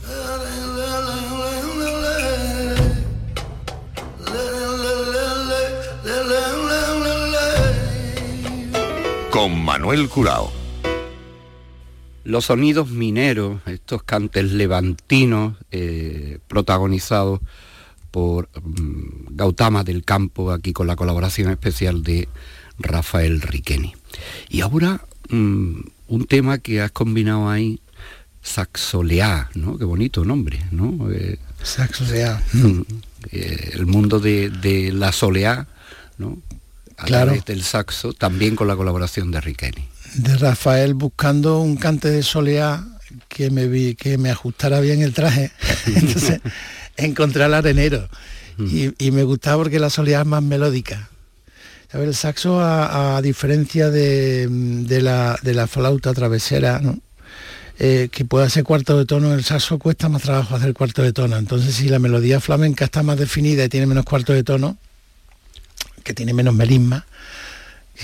con 9.32 9.66
Manuel 9.66 10.08
Curao. 10.08 10.52
Los 12.24 12.46
sonidos 12.46 12.92
mineros, 12.92 13.62
estos 13.66 14.04
cantes 14.04 14.52
levantinos 14.52 15.58
eh, 15.72 16.38
protagonizados 16.48 17.40
por 18.12 18.50
mm, 18.62 19.36
Gautama 19.36 19.84
del 19.84 20.06
Campo, 20.06 20.52
aquí 20.52 20.74
con 20.74 20.86
la 20.86 20.96
colaboración 20.96 21.50
especial 21.50 22.04
de 22.04 22.30
Rafael 22.78 23.42
Riqueni. 23.42 23.96
Y 24.50 24.62
ahora 24.62 25.04
mm, 25.30 25.80
un 26.08 26.26
tema 26.28 26.60
que 26.60 26.82
has 26.82 26.92
combinado 26.92 27.50
ahí, 27.50 27.80
Saxoleá, 28.44 29.50
¿no? 29.56 29.78
Qué 29.78 29.86
bonito 29.86 30.24
nombre, 30.26 30.62
¿no? 30.72 31.10
Eh, 31.12 31.40
Saxoleá. 31.64 32.42
Eh, 33.32 33.72
el 33.74 33.86
mundo 33.86 34.20
de, 34.20 34.50
de 34.50 34.92
la 34.92 35.14
soleá, 35.14 35.66
¿no? 36.18 36.38
a 36.98 37.06
claro. 37.06 37.26
través 37.28 37.46
del 37.46 37.64
saxo, 37.64 38.14
también 38.14 38.56
con 38.56 38.68
la 38.68 38.76
colaboración 38.76 39.32
de 39.32 39.42
Riqueni. 39.42 39.88
De 40.16 40.38
Rafael 40.38 40.94
buscando 40.94 41.60
un 41.60 41.76
cante 41.76 42.10
de 42.10 42.24
soleá 42.24 42.86
que 43.28 43.50
me 43.50 43.68
vi, 43.68 43.96
que 43.96 44.18
me 44.18 44.30
ajustara 44.30 44.80
bien 44.80 45.02
el 45.02 45.14
traje. 45.14 45.52
Entonces 45.88 46.42
encontré 46.98 47.44
al 47.44 47.54
arenero. 47.54 48.08
Mm. 48.58 48.68
Y, 48.70 49.08
y, 49.08 49.12
me 49.12 49.24
gustaba 49.24 49.58
porque 49.58 49.80
la 49.80 49.90
soleá 49.90 50.22
es 50.22 50.28
más 50.28 50.44
melódica. 50.44 51.10
¿Sabes? 51.92 52.08
El 52.08 52.16
saxo, 52.16 52.60
a, 52.60 53.18
a 53.18 53.22
diferencia 53.22 53.90
de, 53.90 54.48
de, 54.48 55.02
la, 55.02 55.40
de, 55.42 55.54
la, 55.54 55.68
flauta 55.68 56.14
travesera, 56.14 56.80
¿no? 56.80 57.00
Eh, 57.80 58.10
que 58.12 58.26
pueda 58.26 58.50
ser 58.50 58.64
cuarto 58.64 58.98
de 58.98 59.06
tono, 59.06 59.34
el 59.34 59.44
saxo 59.44 59.80
cuesta 59.80 60.10
más 60.10 60.22
trabajo 60.22 60.56
hacer 60.56 60.74
cuarto 60.74 61.02
de 61.02 61.14
tono. 61.14 61.38
Entonces, 61.38 61.76
si 61.76 61.90
la 61.90 62.00
melodía 62.00 62.40
flamenca 62.40 62.86
está 62.86 63.04
más 63.04 63.18
definida 63.18 63.64
y 63.64 63.70
tiene 63.70 63.88
menos 63.88 64.06
cuarto 64.06 64.34
de 64.34 64.44
tono, 64.44 64.78
que 66.04 66.14
tiene 66.14 66.34
menos 66.34 66.54
melisma, 66.54 67.06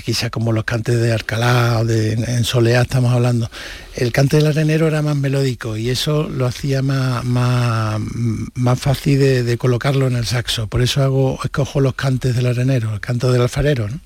quizás 0.04 0.30
como 0.30 0.52
los 0.52 0.64
cantes 0.64 1.00
de 1.00 1.12
Alcalá 1.12 1.80
o 1.80 1.86
de 1.86 2.14
en 2.14 2.44
Soleá 2.44 2.84
estamos 2.84 3.14
hablando. 3.14 3.50
El 3.96 4.12
cante 4.12 4.38
del 4.38 4.48
arenero 4.48 4.88
era 4.88 5.02
más 5.02 5.16
melódico 5.16 5.78
y 5.78 5.90
eso 5.90 6.30
lo 6.30 6.46
hacía 6.46 6.82
más, 6.82 7.24
más, 7.26 8.00
más 8.54 8.80
fácil 8.80 9.20
de, 9.20 9.58
colocarlo 9.58 10.08
en 10.08 10.16
el 10.16 10.26
saxo. 10.26 10.68
Por 10.68 10.82
eso 10.82 11.04
hago, 11.04 11.40
escojo 11.44 11.82
los 11.82 11.96
cantes 11.96 12.36
del 12.36 12.46
arenero, 12.46 12.94
el 12.94 13.00
canto 13.00 13.32
del 13.32 13.42
alfarero. 13.42 13.90
¿no? 13.90 14.00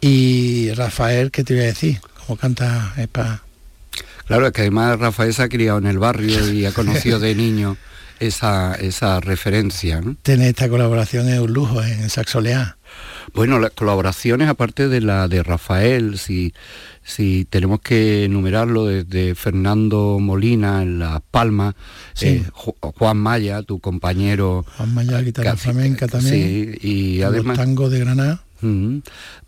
Y 0.00 0.72
Rafael, 0.72 1.30
¿qué 1.30 1.44
te 1.44 1.54
voy 1.54 1.62
a 1.62 1.66
decir? 1.66 2.00
¿Cómo 2.26 2.36
canta? 2.36 2.92
Es 2.96 3.08
pa... 3.08 3.42
Claro, 4.32 4.46
es 4.46 4.52
que 4.52 4.62
además 4.62 4.98
Rafael 4.98 5.34
se 5.34 5.42
ha 5.42 5.48
criado 5.48 5.78
en 5.78 5.86
el 5.86 5.98
barrio 5.98 6.50
y 6.52 6.64
ha 6.64 6.72
conocido 6.72 7.18
de 7.18 7.34
niño 7.34 7.76
esa, 8.18 8.74
esa 8.74 9.20
referencia. 9.20 10.00
¿no? 10.00 10.16
Tener 10.22 10.48
esta 10.48 10.68
colaboración 10.68 11.28
es 11.28 11.38
un 11.38 11.52
lujo 11.52 11.82
en 11.82 12.08
Saxoleá. 12.08 12.78
Bueno, 13.34 13.58
las 13.58 13.72
colaboraciones, 13.72 14.48
aparte 14.48 14.88
de 14.88 15.00
la 15.00 15.28
de 15.28 15.42
Rafael, 15.42 16.18
si, 16.18 16.52
si 17.02 17.46
tenemos 17.48 17.80
que 17.80 18.24
enumerarlo 18.24 18.86
desde 18.86 19.34
Fernando 19.34 20.18
Molina 20.18 20.82
en 20.82 20.98
Las 20.98 21.20
Palmas, 21.30 21.74
sí. 22.14 22.26
eh, 22.26 22.44
Juan 22.52 23.16
Maya, 23.18 23.62
tu 23.62 23.80
compañero. 23.80 24.64
Juan 24.76 24.94
Maya, 24.94 25.20
guitarra 25.20 25.56
flamenca 25.56 26.08
también. 26.08 26.78
Sí, 26.80 26.88
y 26.88 27.22
además. 27.22 27.56
Tango 27.56 27.90
de 27.90 28.00
Granada. 28.00 28.44
Uh 28.62 28.66
-huh. 28.66 29.02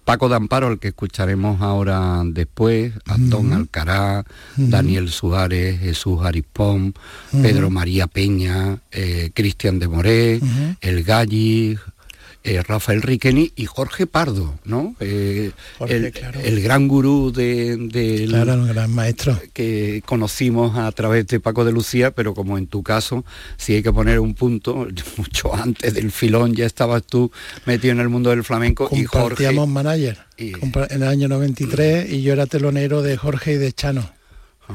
Paco 0.04 0.28
de 0.28 0.36
Amparo, 0.36 0.70
el 0.70 0.78
que 0.78 0.88
escucharemos 0.88 1.62
ahora 1.62 2.22
después, 2.26 2.92
Antón 3.06 3.46
uh 3.46 3.50
-huh. 3.50 3.56
Alcará, 3.56 4.24
uh 4.24 4.60
-huh. 4.60 4.68
Daniel 4.68 5.08
Suárez, 5.08 5.80
Jesús 5.80 6.20
Arispón, 6.22 6.94
Pedro 7.30 7.70
María 7.70 8.06
Peña, 8.06 8.78
eh, 8.90 9.30
Cristian 9.32 9.78
de 9.78 9.88
Moré, 9.88 10.40
El 10.80 11.04
Galli, 11.04 11.78
eh, 12.44 12.62
Rafael 12.62 13.00
Riqueni 13.00 13.52
y 13.56 13.64
Jorge 13.64 14.06
Pardo, 14.06 14.58
¿no? 14.64 14.94
Eh, 15.00 15.50
Jorge, 15.78 15.96
el, 15.96 16.12
claro. 16.12 16.40
el, 16.40 16.62
gran 16.62 16.88
gurú 16.88 17.32
de, 17.32 17.76
de 17.78 18.26
claro, 18.26 18.52
el 18.52 18.66
gran 18.68 18.94
maestro 18.94 19.40
que 19.54 20.02
conocimos 20.04 20.76
a 20.76 20.92
través 20.92 21.26
de 21.26 21.40
Paco 21.40 21.64
de 21.64 21.72
Lucía, 21.72 22.10
pero 22.10 22.34
como 22.34 22.58
en 22.58 22.66
tu 22.66 22.82
caso, 22.82 23.24
si 23.56 23.74
hay 23.74 23.82
que 23.82 23.92
poner 23.92 24.20
un 24.20 24.34
punto, 24.34 24.86
mucho 25.16 25.54
antes 25.54 25.94
del 25.94 26.12
filón 26.12 26.54
ya 26.54 26.66
estabas 26.66 27.02
tú 27.04 27.32
metido 27.64 27.92
en 27.92 28.00
el 28.00 28.10
mundo 28.10 28.28
del 28.28 28.44
flamenco 28.44 28.90
y 28.92 29.04
Jorge. 29.04 29.50
manager 29.66 30.18
y... 30.36 30.52
en 30.52 31.02
el 31.02 31.04
año 31.04 31.28
93 31.28 32.12
y 32.12 32.22
yo 32.22 32.34
era 32.34 32.44
telonero 32.44 33.00
de 33.00 33.16
Jorge 33.16 33.54
y 33.54 33.56
de 33.56 33.72
Chano. 33.72 34.10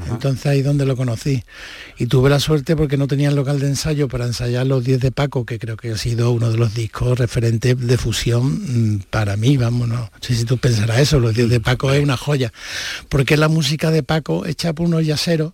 Entonces 0.08 0.46
ahí 0.46 0.62
donde 0.62 0.86
lo 0.86 0.96
conocí. 0.96 1.44
Y 1.98 2.06
tuve 2.06 2.30
la 2.30 2.40
suerte 2.40 2.76
porque 2.76 2.98
no 2.98 3.08
tenía 3.08 3.30
el 3.30 3.36
local 3.36 3.60
de 3.60 3.68
ensayo 3.68 4.08
para 4.08 4.26
ensayar 4.26 4.68
los 4.68 4.84
10 4.84 5.00
de 5.00 5.12
Paco, 5.12 5.46
que 5.46 5.58
creo 5.58 5.78
que 5.78 5.92
ha 5.92 5.98
sido 5.98 6.32
uno 6.32 6.52
de 6.52 6.58
los 6.58 6.74
discos 6.74 7.18
referentes 7.18 7.80
de 7.80 7.98
fusión 7.98 8.96
mm, 8.96 9.00
para 9.10 9.36
mí, 9.36 9.58
vamos, 9.58 9.88
no 9.88 10.12
sé 10.22 10.36
si 10.36 10.46
tú 10.46 10.58
pensarás 10.58 11.00
eso, 11.00 11.20
los 11.20 11.34
10 11.34 11.50
de 11.50 11.60
Paco 11.60 11.92
es 11.92 12.04
una 12.04 12.18
joya, 12.18 12.54
porque 13.10 13.34
es 13.34 13.40
la 13.40 13.48
música 13.48 13.90
de 13.90 14.04
Paco 14.04 14.46
hecha 14.46 14.74
por 14.74 14.86
unos 14.86 15.06
yaceros 15.06 15.54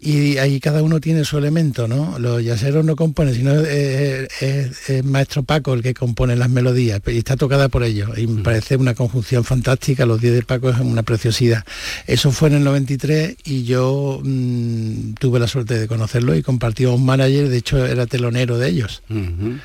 y 0.00 0.38
ahí 0.38 0.60
cada 0.60 0.82
uno 0.82 0.98
tiene 0.98 1.24
su 1.24 1.36
elemento, 1.36 1.86
¿no? 1.86 2.18
Los 2.18 2.42
yaceros 2.42 2.84
no 2.84 2.96
componen, 2.96 3.34
sino 3.34 3.52
es, 3.52 4.28
es, 4.40 4.88
es, 4.88 5.04
maestro 5.04 5.42
Paco 5.42 5.74
el 5.74 5.82
que 5.82 5.92
compone 5.92 6.36
las 6.36 6.48
melodías 6.48 7.02
y 7.06 7.18
está 7.18 7.36
tocada 7.36 7.68
por 7.68 7.82
ellos. 7.82 8.16
Y 8.16 8.26
me 8.26 8.42
parece 8.42 8.76
una 8.76 8.94
conjunción 8.94 9.44
fantástica, 9.44 10.06
los 10.06 10.20
10 10.20 10.34
de 10.34 10.42
Paco 10.42 10.70
es 10.70 10.78
una 10.78 11.02
preciosidad. 11.02 11.64
Eso 12.06 12.32
fue 12.32 12.48
en 12.48 12.54
el 12.56 12.64
93 12.64 13.36
y 13.44 13.64
yo 13.64 14.20
mmm, 14.24 15.12
tuve 15.18 15.38
la 15.38 15.46
suerte 15.46 15.78
de 15.78 15.86
conocerlo 15.86 16.34
y 16.34 16.42
compartió 16.42 16.94
un 16.94 17.04
manager, 17.04 17.50
de 17.50 17.58
hecho 17.58 17.84
era 17.84 18.06
telonero 18.06 18.56
de 18.56 18.68
ellos. 18.68 19.02
Uh 19.10 19.14
-huh. 19.14 19.60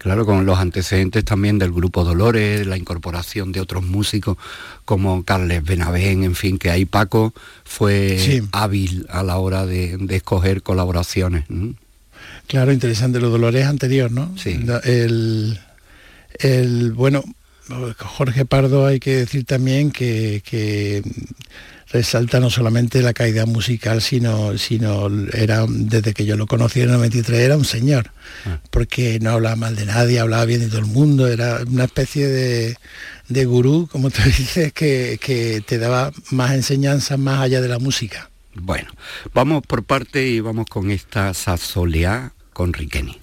Claro, 0.00 0.24
con 0.24 0.46
los 0.46 0.58
antecedentes 0.58 1.26
también 1.26 1.58
del 1.58 1.72
grupo 1.72 2.04
Dolores, 2.04 2.66
la 2.66 2.78
incorporación 2.78 3.52
de 3.52 3.60
otros 3.60 3.84
músicos 3.84 4.38
como 4.86 5.24
Carles 5.24 5.62
Benavén, 5.62 6.24
en 6.24 6.34
fin, 6.34 6.58
que 6.58 6.70
ahí 6.70 6.86
Paco 6.86 7.34
fue 7.64 8.18
sí. 8.18 8.42
hábil 8.52 9.06
a 9.10 9.22
la 9.22 9.36
hora 9.36 9.66
de, 9.66 9.98
de 9.98 10.16
escoger 10.16 10.62
colaboraciones. 10.62 11.44
Claro, 12.46 12.72
interesante, 12.72 13.20
los 13.20 13.30
Dolores 13.30 13.66
anterior, 13.66 14.10
¿no? 14.10 14.34
Sí. 14.38 14.58
El, 14.84 15.60
el, 16.38 16.92
bueno, 16.92 17.22
Jorge 17.96 18.44
Pardo 18.44 18.86
hay 18.86 19.00
que 19.00 19.16
decir 19.16 19.44
también 19.44 19.90
que, 19.90 20.42
que 20.44 21.02
resalta 21.92 22.40
no 22.40 22.50
solamente 22.50 23.02
la 23.02 23.12
calidad 23.12 23.46
musical, 23.46 24.00
sino, 24.00 24.56
sino 24.58 25.08
era, 25.32 25.66
desde 25.68 26.14
que 26.14 26.24
yo 26.24 26.36
lo 26.36 26.46
conocí 26.46 26.80
en 26.80 26.86
el 26.86 26.96
93, 26.96 27.40
era 27.40 27.56
un 27.56 27.64
señor, 27.64 28.12
ah. 28.46 28.60
porque 28.70 29.18
no 29.20 29.30
hablaba 29.30 29.56
mal 29.56 29.76
de 29.76 29.86
nadie, 29.86 30.20
hablaba 30.20 30.44
bien 30.44 30.60
de 30.60 30.68
todo 30.68 30.78
el 30.78 30.86
mundo, 30.86 31.26
era 31.26 31.60
una 31.66 31.84
especie 31.84 32.28
de, 32.28 32.76
de 33.28 33.44
gurú, 33.44 33.88
como 33.90 34.10
tú 34.10 34.22
dices, 34.24 34.72
que, 34.72 35.18
que 35.20 35.62
te 35.66 35.78
daba 35.78 36.12
más 36.30 36.52
enseñanzas 36.52 37.18
más 37.18 37.40
allá 37.40 37.60
de 37.60 37.68
la 37.68 37.78
música. 37.78 38.30
Bueno, 38.54 38.90
vamos 39.32 39.62
por 39.66 39.84
parte 39.84 40.26
y 40.26 40.40
vamos 40.40 40.66
con 40.66 40.90
esta 40.90 41.32
Sazolea 41.34 42.32
con 42.52 42.72
Riqueni. 42.72 43.20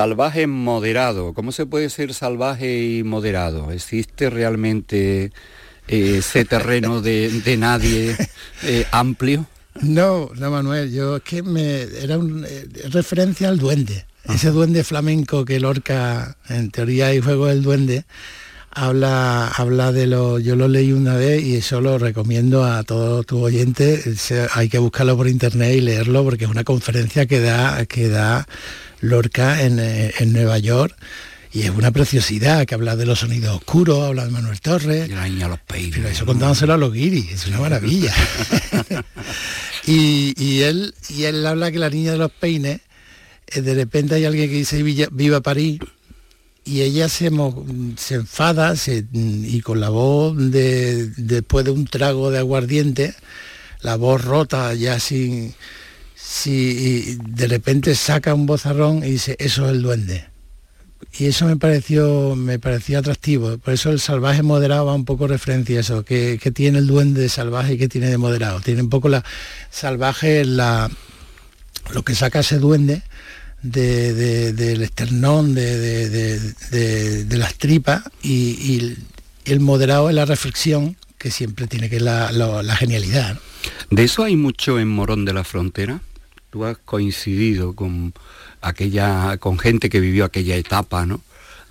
Salvaje 0.00 0.46
moderado. 0.46 1.34
¿Cómo 1.34 1.52
se 1.52 1.66
puede 1.66 1.90
ser 1.90 2.14
salvaje 2.14 2.82
y 2.84 3.02
moderado? 3.02 3.70
¿Existe 3.70 4.30
realmente 4.30 5.24
eh, 5.88 6.16
ese 6.16 6.46
terreno 6.46 7.02
de, 7.02 7.54
nadie 7.58 8.16
eh, 8.62 8.86
amplio? 8.92 9.44
No, 9.82 10.30
no 10.36 10.50
Manuel, 10.50 10.90
yo 10.90 11.16
es 11.16 11.22
que 11.22 11.42
me 11.42 11.82
era 11.82 12.16
un, 12.16 12.46
eh, 12.48 12.66
referencia 12.88 13.50
al 13.50 13.58
duende, 13.58 14.06
ah. 14.26 14.36
ese 14.36 14.48
duende 14.52 14.84
flamenco 14.84 15.44
que 15.44 15.60
Lorca, 15.60 16.34
en 16.48 16.70
teoría 16.70 17.12
y 17.12 17.20
juego 17.20 17.48
del 17.48 17.62
duende, 17.62 18.06
habla, 18.70 19.48
habla 19.48 19.92
de 19.92 20.06
lo, 20.06 20.38
yo 20.38 20.56
lo 20.56 20.68
leí 20.68 20.92
una 20.92 21.14
vez 21.16 21.42
y 21.42 21.56
eso 21.56 21.80
lo 21.80 21.98
recomiendo 21.98 22.64
a 22.64 22.82
todos 22.84 23.26
tus 23.26 23.40
oyentes, 23.40 24.32
hay 24.54 24.68
que 24.68 24.78
buscarlo 24.78 25.16
por 25.16 25.28
internet 25.28 25.74
y 25.76 25.80
leerlo 25.80 26.24
porque 26.24 26.44
es 26.44 26.50
una 26.50 26.64
conferencia 26.64 27.26
que 27.26 27.40
da, 27.40 27.84
que 27.86 28.08
da 28.08 28.46
Lorca 29.00 29.62
en, 29.62 29.78
en 29.78 30.32
Nueva 30.32 30.58
York 30.58 30.96
y 31.52 31.62
es 31.62 31.70
una 31.70 31.90
preciosidad 31.90 32.64
que 32.64 32.76
habla 32.76 32.94
de 32.94 33.06
los 33.06 33.20
sonidos 33.20 33.56
oscuros, 33.56 34.04
habla 34.04 34.24
de 34.24 34.30
Manuel 34.30 34.60
Torres. 34.60 35.08
Y 35.08 35.12
los 35.48 35.58
peines. 35.58 35.96
Pero 35.96 36.08
eso 36.08 36.24
contándoselo 36.24 36.74
a 36.74 36.76
los 36.76 36.92
guiris, 36.92 37.32
es 37.32 37.46
una 37.48 37.58
maravilla. 37.58 38.14
y, 39.86 40.60
él, 40.60 40.94
y 41.08 41.24
él 41.24 41.44
habla 41.44 41.72
que 41.72 41.80
la 41.80 41.90
niña 41.90 42.12
de 42.12 42.18
los 42.18 42.30
peines, 42.30 42.80
eh, 43.48 43.62
de 43.62 43.74
repente 43.74 44.14
hay 44.14 44.26
alguien 44.26 44.48
que 44.48 44.54
dice 44.54 44.80
viva 45.10 45.40
París 45.40 45.80
y 46.70 46.82
ella 46.82 47.08
se, 47.08 47.30
se 47.96 48.14
enfada 48.14 48.74
y 49.12 49.60
con 49.60 49.80
la 49.80 49.88
voz 49.88 50.36
de, 50.36 51.08
después 51.16 51.64
de 51.64 51.72
un 51.72 51.86
trago 51.86 52.30
de 52.30 52.38
aguardiente, 52.38 53.14
la 53.82 53.96
voz 53.96 54.24
rota 54.24 54.74
ya 54.74 55.00
sin... 55.00 55.54
Si 56.14 57.16
de 57.16 57.48
repente 57.48 57.96
saca 57.96 58.34
un 58.34 58.46
bozarrón 58.46 58.98
y 58.98 59.10
dice, 59.10 59.34
eso 59.40 59.64
es 59.64 59.72
el 59.72 59.82
duende 59.82 60.30
y 61.18 61.26
eso 61.26 61.46
me 61.46 61.56
pareció 61.56 62.36
me 62.36 62.58
pareció 62.58 62.98
atractivo. 62.98 63.58
Por 63.58 63.74
eso 63.74 63.90
el 63.90 64.00
salvaje 64.00 64.42
moderado 64.42 64.86
va 64.86 64.94
un 64.94 65.04
poco 65.04 65.26
referencia 65.26 65.78
a 65.78 65.80
eso 65.80 66.04
que, 66.04 66.38
tiene 66.54 66.78
el 66.78 66.86
duende 66.86 67.20
de 67.20 67.28
salvaje 67.28 67.74
y 67.74 67.78
que 67.78 67.88
tiene 67.88 68.08
de 68.08 68.18
moderado. 68.18 68.60
Tiene 68.60 68.82
un 68.82 68.90
poco 68.90 69.08
la 69.08 69.24
salvaje 69.70 70.44
la 70.44 70.90
lo 71.92 72.04
que 72.04 72.14
saca 72.14 72.40
ese 72.40 72.58
duende 72.58 73.02
del 73.62 74.82
esternón 74.82 75.54
de, 75.54 76.40
las 77.30 77.54
tripas 77.54 78.02
y, 78.22 78.96
el 79.46 79.60
moderado 79.60 80.08
es 80.08 80.14
la 80.14 80.26
reflexión 80.26 80.96
que 81.18 81.30
siempre 81.30 81.66
tiene 81.66 81.88
que 81.90 81.98
la, 81.98 82.30
la 82.30 82.76
genialidad 82.76 83.38
de 83.90 84.04
eso 84.04 84.22
hay 84.22 84.36
mucho 84.36 84.78
en 84.78 84.88
Morón 84.88 85.24
de 85.24 85.32
la 85.32 85.44
Frontera 85.44 86.00
tú 86.50 86.64
has 86.64 86.76
coincidido 86.78 87.74
con 87.74 88.12
aquella, 88.60 89.38
con 89.38 89.58
gente 89.58 89.88
que 89.88 90.00
vivió 90.00 90.24
aquella 90.24 90.56
etapa, 90.56 91.06
¿no? 91.06 91.20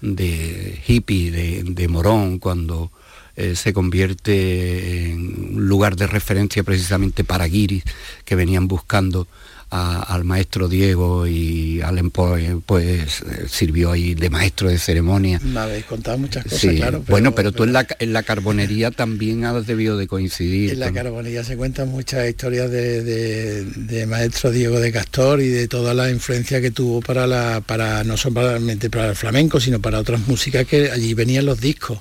de 0.01 0.81
hippie, 0.87 1.31
de, 1.31 1.87
morón, 1.89 2.39
cuando 2.39 2.89
eh, 3.35 3.55
se 3.55 3.73
convierte 3.73 5.11
en 5.11 5.55
un 5.57 5.67
lugar 5.67 5.97
de 5.97 6.07
referencia 6.07 6.63
precisamente 6.63 7.25
para 7.25 7.45
guiris 7.45 7.83
que 8.23 8.35
venían 8.35 8.69
buscando 8.69 9.27
al 9.69 10.23
maestro 10.23 10.67
Diego 10.67 11.27
y 11.27 11.81
Allen 11.81 12.09
Poe 12.09 12.59
pues 12.65 13.21
eh, 13.21 13.45
sirvió 13.47 13.91
ahí 13.91 14.15
de 14.15 14.29
maestro 14.29 14.69
de 14.69 14.79
ceremonia. 14.79 15.39
Me 15.43 15.59
habéis 15.59 15.85
contado 15.85 16.17
muchas 16.17 16.43
cosas, 16.43 16.73
claro. 16.75 17.03
bueno, 17.07 17.35
pero, 17.35 17.51
tú 17.51 17.63
en 17.63 17.73
la, 17.73 17.85
en 17.99 18.13
la 18.13 18.23
carbonería 18.23 18.91
también 18.91 19.45
has 19.45 19.67
debido 19.67 19.97
de 19.97 20.07
coincidir. 20.07 20.71
En 20.71 20.79
la 20.79 20.91
carbonería 20.91 21.43
se 21.43 21.55
cuentan 21.55 21.89
muchas 21.89 22.27
historias 22.27 22.71
de, 22.71 24.05
maestro 24.07 24.49
Diego 24.51 24.79
de 24.79 24.91
Castor 24.91 25.41
y 25.41 25.49
de 25.49 25.67
toda 25.67 25.93
la 25.93 26.09
influencia 26.09 26.61
que 26.61 26.71
tuvo 26.71 27.01
para 27.01 27.27
la, 27.27 27.61
para 27.61 28.03
no 28.03 28.17
solamente 28.17 28.89
para 28.89 29.09
el 29.09 29.15
flamenco, 29.15 29.59
sino 29.59 29.79
para 29.79 29.99
otras 29.99 30.27
músicas 30.27 30.65
que 30.65 30.89
allí 30.91 31.13
venían 31.13 31.45
los 31.45 31.59
discos. 31.61 31.99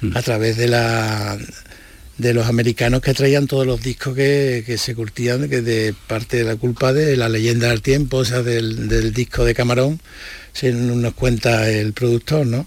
Mm. 0.00 0.16
A 0.16 0.22
través 0.22 0.56
de 0.56 0.66
la 0.66 1.38
de 2.20 2.34
los 2.34 2.46
americanos 2.46 3.00
que 3.00 3.14
traían 3.14 3.46
todos 3.46 3.66
los 3.66 3.82
discos 3.82 4.14
que, 4.14 4.76
se 4.78 4.94
curtían, 4.94 5.48
que 5.48 5.62
de 5.62 5.94
parte 6.06 6.36
de 6.36 6.44
la 6.44 6.56
culpa 6.56 6.92
de 6.92 7.16
la 7.16 7.28
leyenda 7.28 7.68
del 7.68 7.80
tiempo, 7.80 8.18
o 8.18 8.24
sea, 8.24 8.42
del, 8.42 9.12
disco 9.14 9.44
de 9.44 9.54
Camarón, 9.54 10.00
se 10.52 10.72
nos 10.72 11.14
cuenta 11.14 11.70
el 11.70 11.92
productor, 11.94 12.46
¿no? 12.46 12.66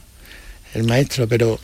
El 0.73 0.85
maestro, 0.85 1.27
pero 1.27 1.59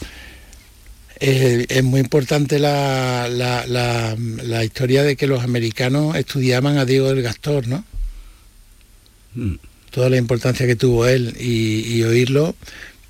es, 1.20 1.84
muy 1.84 2.00
importante 2.02 2.60
la, 2.60 4.16
historia 4.64 5.04
de 5.04 5.16
que 5.16 5.26
los 5.26 5.44
americanos 5.44 6.16
estudiaban 6.16 6.78
a 6.78 6.86
Diego 6.86 7.10
del 7.10 7.24
Gastor, 7.24 7.68
¿no? 7.68 7.84
Mm. 9.34 9.56
Toda 9.90 10.12
la 10.12 10.18
importancia 10.18 10.68
que 10.68 10.76
tuvo 10.76 11.08
él 11.08 11.36
y 11.40 12.04
oírlo 12.04 12.56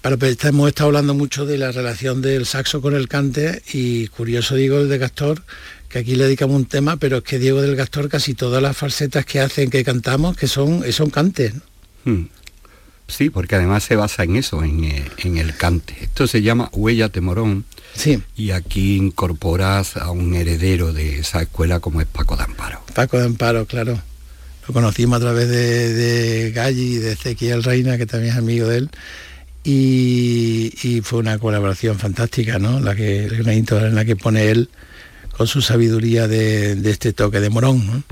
pero 0.01 0.17
hemos 0.21 0.69
estado 0.69 0.87
hablando 0.87 1.13
mucho 1.13 1.45
de 1.45 1.57
la 1.57 1.71
relación 1.71 2.21
del 2.21 2.45
saxo 2.45 2.81
con 2.81 2.95
el 2.95 3.07
cante 3.07 3.61
y 3.73 4.07
curioso 4.07 4.55
digo 4.55 4.79
el 4.79 4.87
de 4.87 4.97
Gastor, 4.97 5.43
que 5.89 5.99
aquí 5.99 6.15
le 6.15 6.23
dedicamos 6.25 6.55
un 6.55 6.65
tema, 6.65 6.97
pero 6.97 7.17
es 7.17 7.23
que 7.23 7.37
Diego 7.37 7.61
del 7.61 7.75
Gastor 7.75 8.07
casi 8.07 8.33
todas 8.33 8.63
las 8.63 8.77
falsetas 8.77 9.25
que 9.25 9.41
hacen, 9.41 9.69
que 9.69 9.83
cantamos, 9.83 10.37
que 10.37 10.47
son, 10.47 10.89
son 10.93 11.09
cantes. 11.09 11.53
Hmm. 12.05 12.25
Sí, 13.07 13.31
porque 13.31 13.55
además 13.55 13.83
se 13.83 13.95
basa 13.95 14.23
en 14.23 14.35
eso, 14.35 14.63
eh, 14.63 15.03
en, 15.17 15.37
el 15.37 15.57
cante. 15.57 15.97
Esto 15.99 16.27
se 16.27 16.43
llama 16.43 16.69
Huella 16.71 17.09
Temorón. 17.09 17.65
Sí. 17.95 18.21
Y 18.35 18.51
aquí 18.51 18.97
incorporas 18.97 19.97
a 19.97 20.11
un 20.11 20.35
heredero 20.35 20.93
de 20.93 21.19
esa 21.19 21.41
escuela 21.41 21.79
como 21.79 22.01
es 22.01 22.07
Paco 22.07 22.37
de 22.37 22.43
Amparo. 22.43 22.81
Paco 22.93 23.17
de 23.17 23.25
Amparo, 23.25 23.65
claro. 23.65 23.99
Lo 24.67 24.73
conocimos 24.73 25.17
a 25.17 25.21
través 25.21 25.49
de, 25.49 25.93
de 25.93 26.51
Galli 26.51 26.93
y 26.93 26.97
de 26.97 27.13
Ezequiel 27.13 27.63
Reina, 27.63 27.97
que 27.97 28.05
también 28.05 28.33
es 28.33 28.37
amigo 28.37 28.67
de 28.67 28.77
él 28.77 28.91
y, 29.69 31.01
fue 31.03 31.19
una 31.19 31.37
colaboración 31.37 31.97
fantástica, 31.97 32.59
¿no? 32.59 32.79
La 32.79 32.95
que, 32.95 33.25
en 33.25 33.95
la 33.95 34.05
que 34.05 34.15
pone 34.15 34.49
él 34.49 34.69
con 35.35 35.47
su 35.47 35.61
sabiduría 35.61 36.27
de, 36.27 36.73
este 36.89 37.13
toque 37.13 37.39
de 37.39 37.49
morón. 37.49 38.03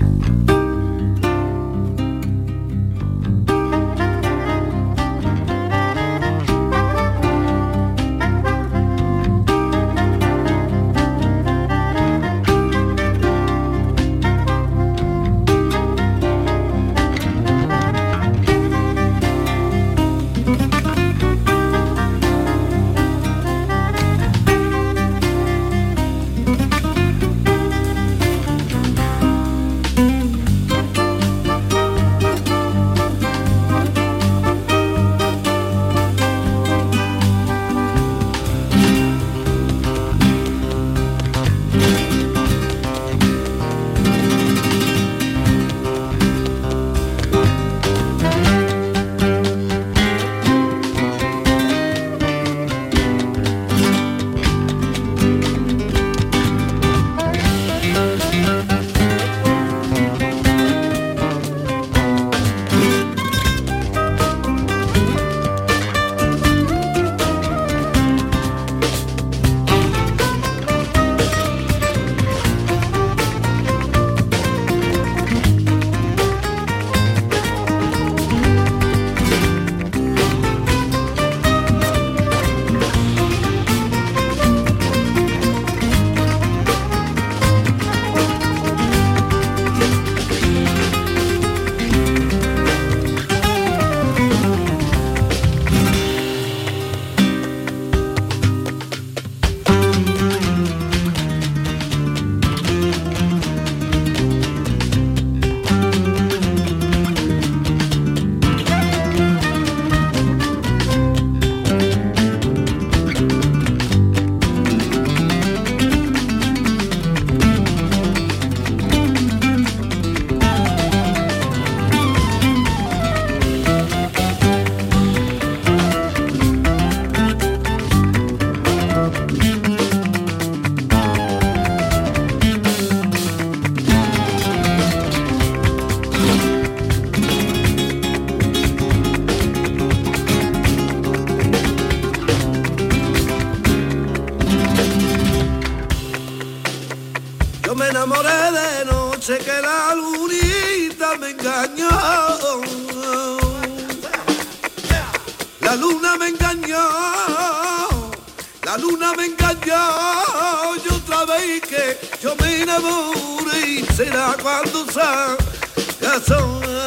coração 166.18 166.77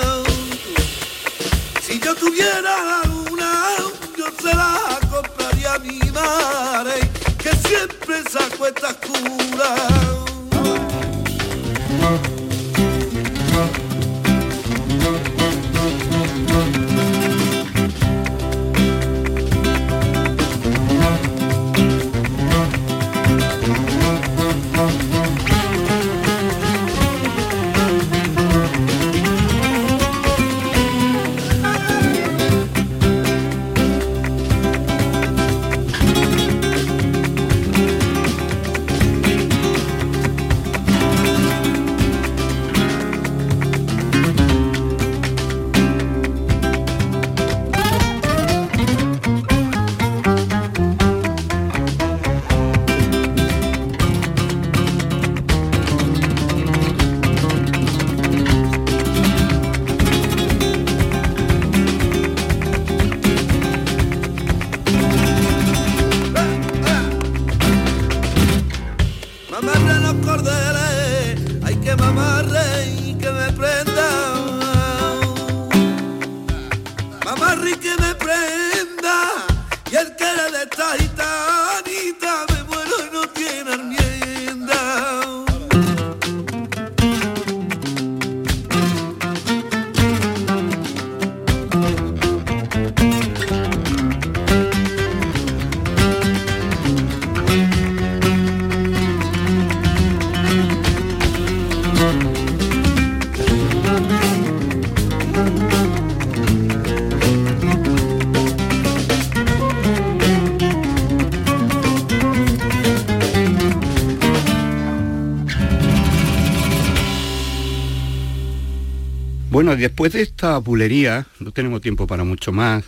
después 119.81 120.13
de 120.13 120.21
esta 120.21 120.57
bulería, 120.59 121.27
no 121.39 121.51
tenemos 121.51 121.81
tiempo 121.81 122.07
para 122.07 122.23
mucho 122.23 122.51
más. 122.51 122.83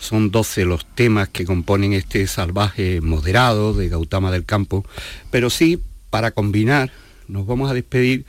Son 0.00 0.30
12 0.30 0.64
los 0.64 0.84
temas 0.84 1.28
que 1.28 1.44
componen 1.44 1.92
este 1.92 2.26
salvaje 2.26 3.00
moderado 3.00 3.72
de 3.74 3.88
Gautama 3.88 4.32
del 4.32 4.44
Campo, 4.44 4.84
pero 5.30 5.50
sí, 5.50 5.80
para 6.10 6.32
combinar, 6.32 6.90
nos 7.28 7.46
vamos 7.46 7.70
a 7.70 7.74
despedir 7.74 8.24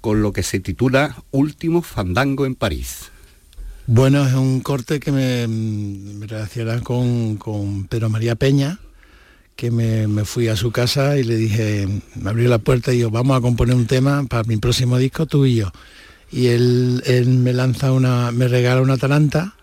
con 0.00 0.22
lo 0.22 0.32
que 0.32 0.42
se 0.42 0.60
titula 0.60 1.16
Último 1.30 1.82
Fandango 1.82 2.46
en 2.46 2.54
París. 2.54 3.10
Bueno, 3.86 4.26
es 4.26 4.34
un 4.34 4.60
corte 4.60 5.00
que 5.00 5.12
me, 5.12 5.46
me 5.48 6.26
relaciona 6.26 6.80
con, 6.80 7.36
con, 7.36 7.86
Pedro 7.86 8.08
María 8.08 8.34
Peña, 8.34 8.78
que 9.54 9.70
me, 9.70 10.06
me, 10.08 10.24
fui 10.24 10.48
a 10.48 10.56
su 10.56 10.70
casa 10.70 11.16
y 11.16 11.24
le 11.24 11.36
dije, 11.36 11.88
me 12.16 12.30
abrió 12.30 12.48
la 12.48 12.58
puerta 12.58 12.92
y 12.92 12.98
yo, 12.98 13.10
vamos 13.10 13.36
a 13.36 13.40
componer 13.40 13.74
un 13.74 13.86
tema 13.86 14.24
para 14.24 14.44
mi 14.44 14.56
próximo 14.56 14.98
disco, 14.98 15.26
tú 15.26 15.46
y 15.46 15.56
yo 15.56 15.72
y 16.30 16.48
él, 16.48 17.02
me 17.42 17.52
lanza 17.52 17.92
una, 17.92 18.32
me 18.32 18.48
regala 18.48 18.80
una 18.80 18.94
Atalanta 18.94 19.54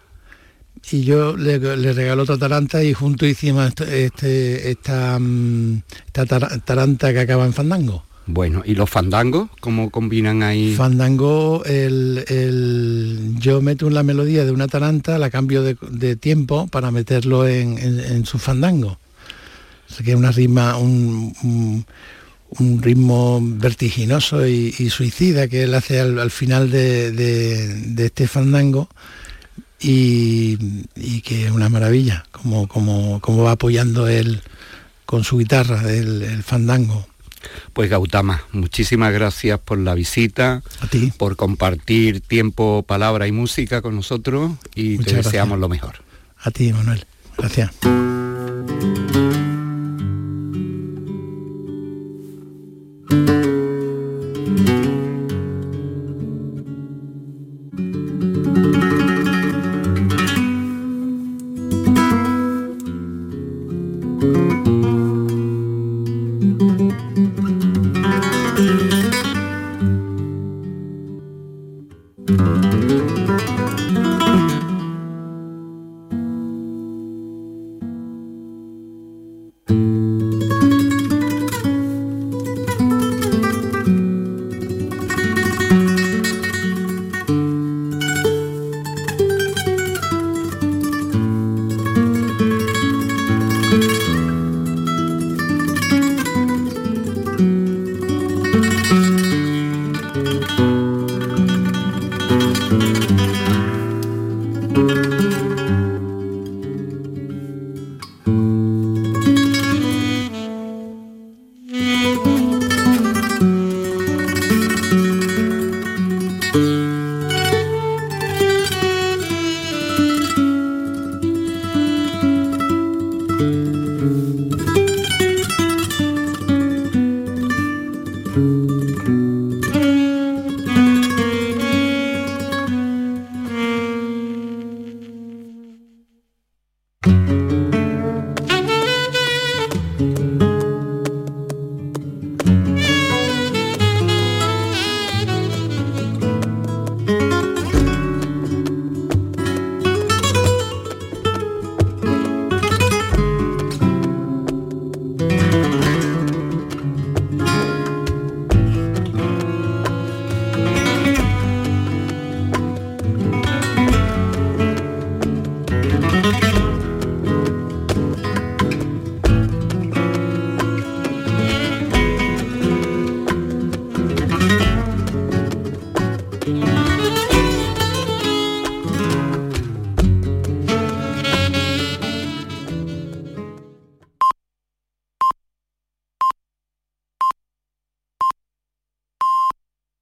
y 0.91 1.03
yo 1.03 1.37
le, 1.37 1.59
regalo 1.59 2.23
otra 2.23 2.35
Atalanta 2.35 2.83
y 2.83 2.93
juntos 2.93 3.27
hicimos 3.27 3.73
este, 3.81 4.71
esta, 4.71 5.17
mm, 5.19 5.81
esta 6.07 6.25
Taranta 6.59 7.13
que 7.13 7.19
acaba 7.19 7.45
en 7.45 7.53
Fandango. 7.53 8.03
Bueno, 8.25 8.63
¿y 8.65 8.75
los 8.75 8.89
fandangos 8.89 9.49
cómo 9.59 9.89
combinan 9.89 10.43
ahí? 10.43 10.75
Fandango, 10.75 11.63
el, 11.65 13.35
yo 13.37 13.61
meto 13.61 13.89
la 13.89 14.03
melodía 14.03 14.45
de 14.45 14.51
una 14.51 14.69
taranta, 14.69 15.17
la 15.17 15.29
cambio 15.29 15.61
de, 15.61 16.15
tiempo 16.15 16.67
para 16.67 16.89
meterlo 16.91 17.45
en, 17.45 18.25
su 18.25 18.39
fandango. 18.39 18.97
O 19.89 19.93
sea 19.93 20.05
que 20.05 20.11
es 20.11 20.17
una 20.17 20.31
rima, 20.31 20.77
un 20.77 21.33
un 21.43 21.85
ritmo 22.81 23.39
vertiginoso 23.41 24.45
y, 24.47 24.71
suicida 24.89 25.47
que 25.47 25.63
él 25.63 25.73
hace 25.73 25.99
al, 25.99 26.31
final 26.31 26.69
de, 26.69 27.93
este 27.97 28.27
fandango 28.27 28.89
y, 29.79 30.57
que 31.21 31.45
es 31.45 31.51
una 31.51 31.69
maravilla, 31.69 32.25
como, 32.31 32.67
como, 32.67 33.19
como, 33.21 33.43
va 33.43 33.51
apoyando 33.51 34.07
él 34.07 34.41
con 35.05 35.23
su 35.23 35.37
guitarra 35.37 35.91
el, 35.91 36.43
fandango. 36.43 37.07
Pues 37.73 37.89
Gautama, 37.89 38.43
muchísimas 38.53 39.11
gracias 39.11 39.59
por 39.59 39.77
la 39.77 39.93
visita, 39.95 40.63
a 40.79 40.87
ti. 40.87 41.11
por 41.17 41.35
compartir 41.35 42.21
tiempo, 42.21 42.83
palabra 42.87 43.27
y 43.27 43.33
música 43.33 43.81
con 43.81 43.95
nosotros 43.95 44.53
y 44.75 44.97
te 44.99 45.15
deseamos 45.15 45.59
lo 45.59 45.67
mejor. 45.67 45.95
A 46.39 46.51
ti, 46.51 46.71
Manuel. 46.71 47.05
Gracias. 47.37 47.71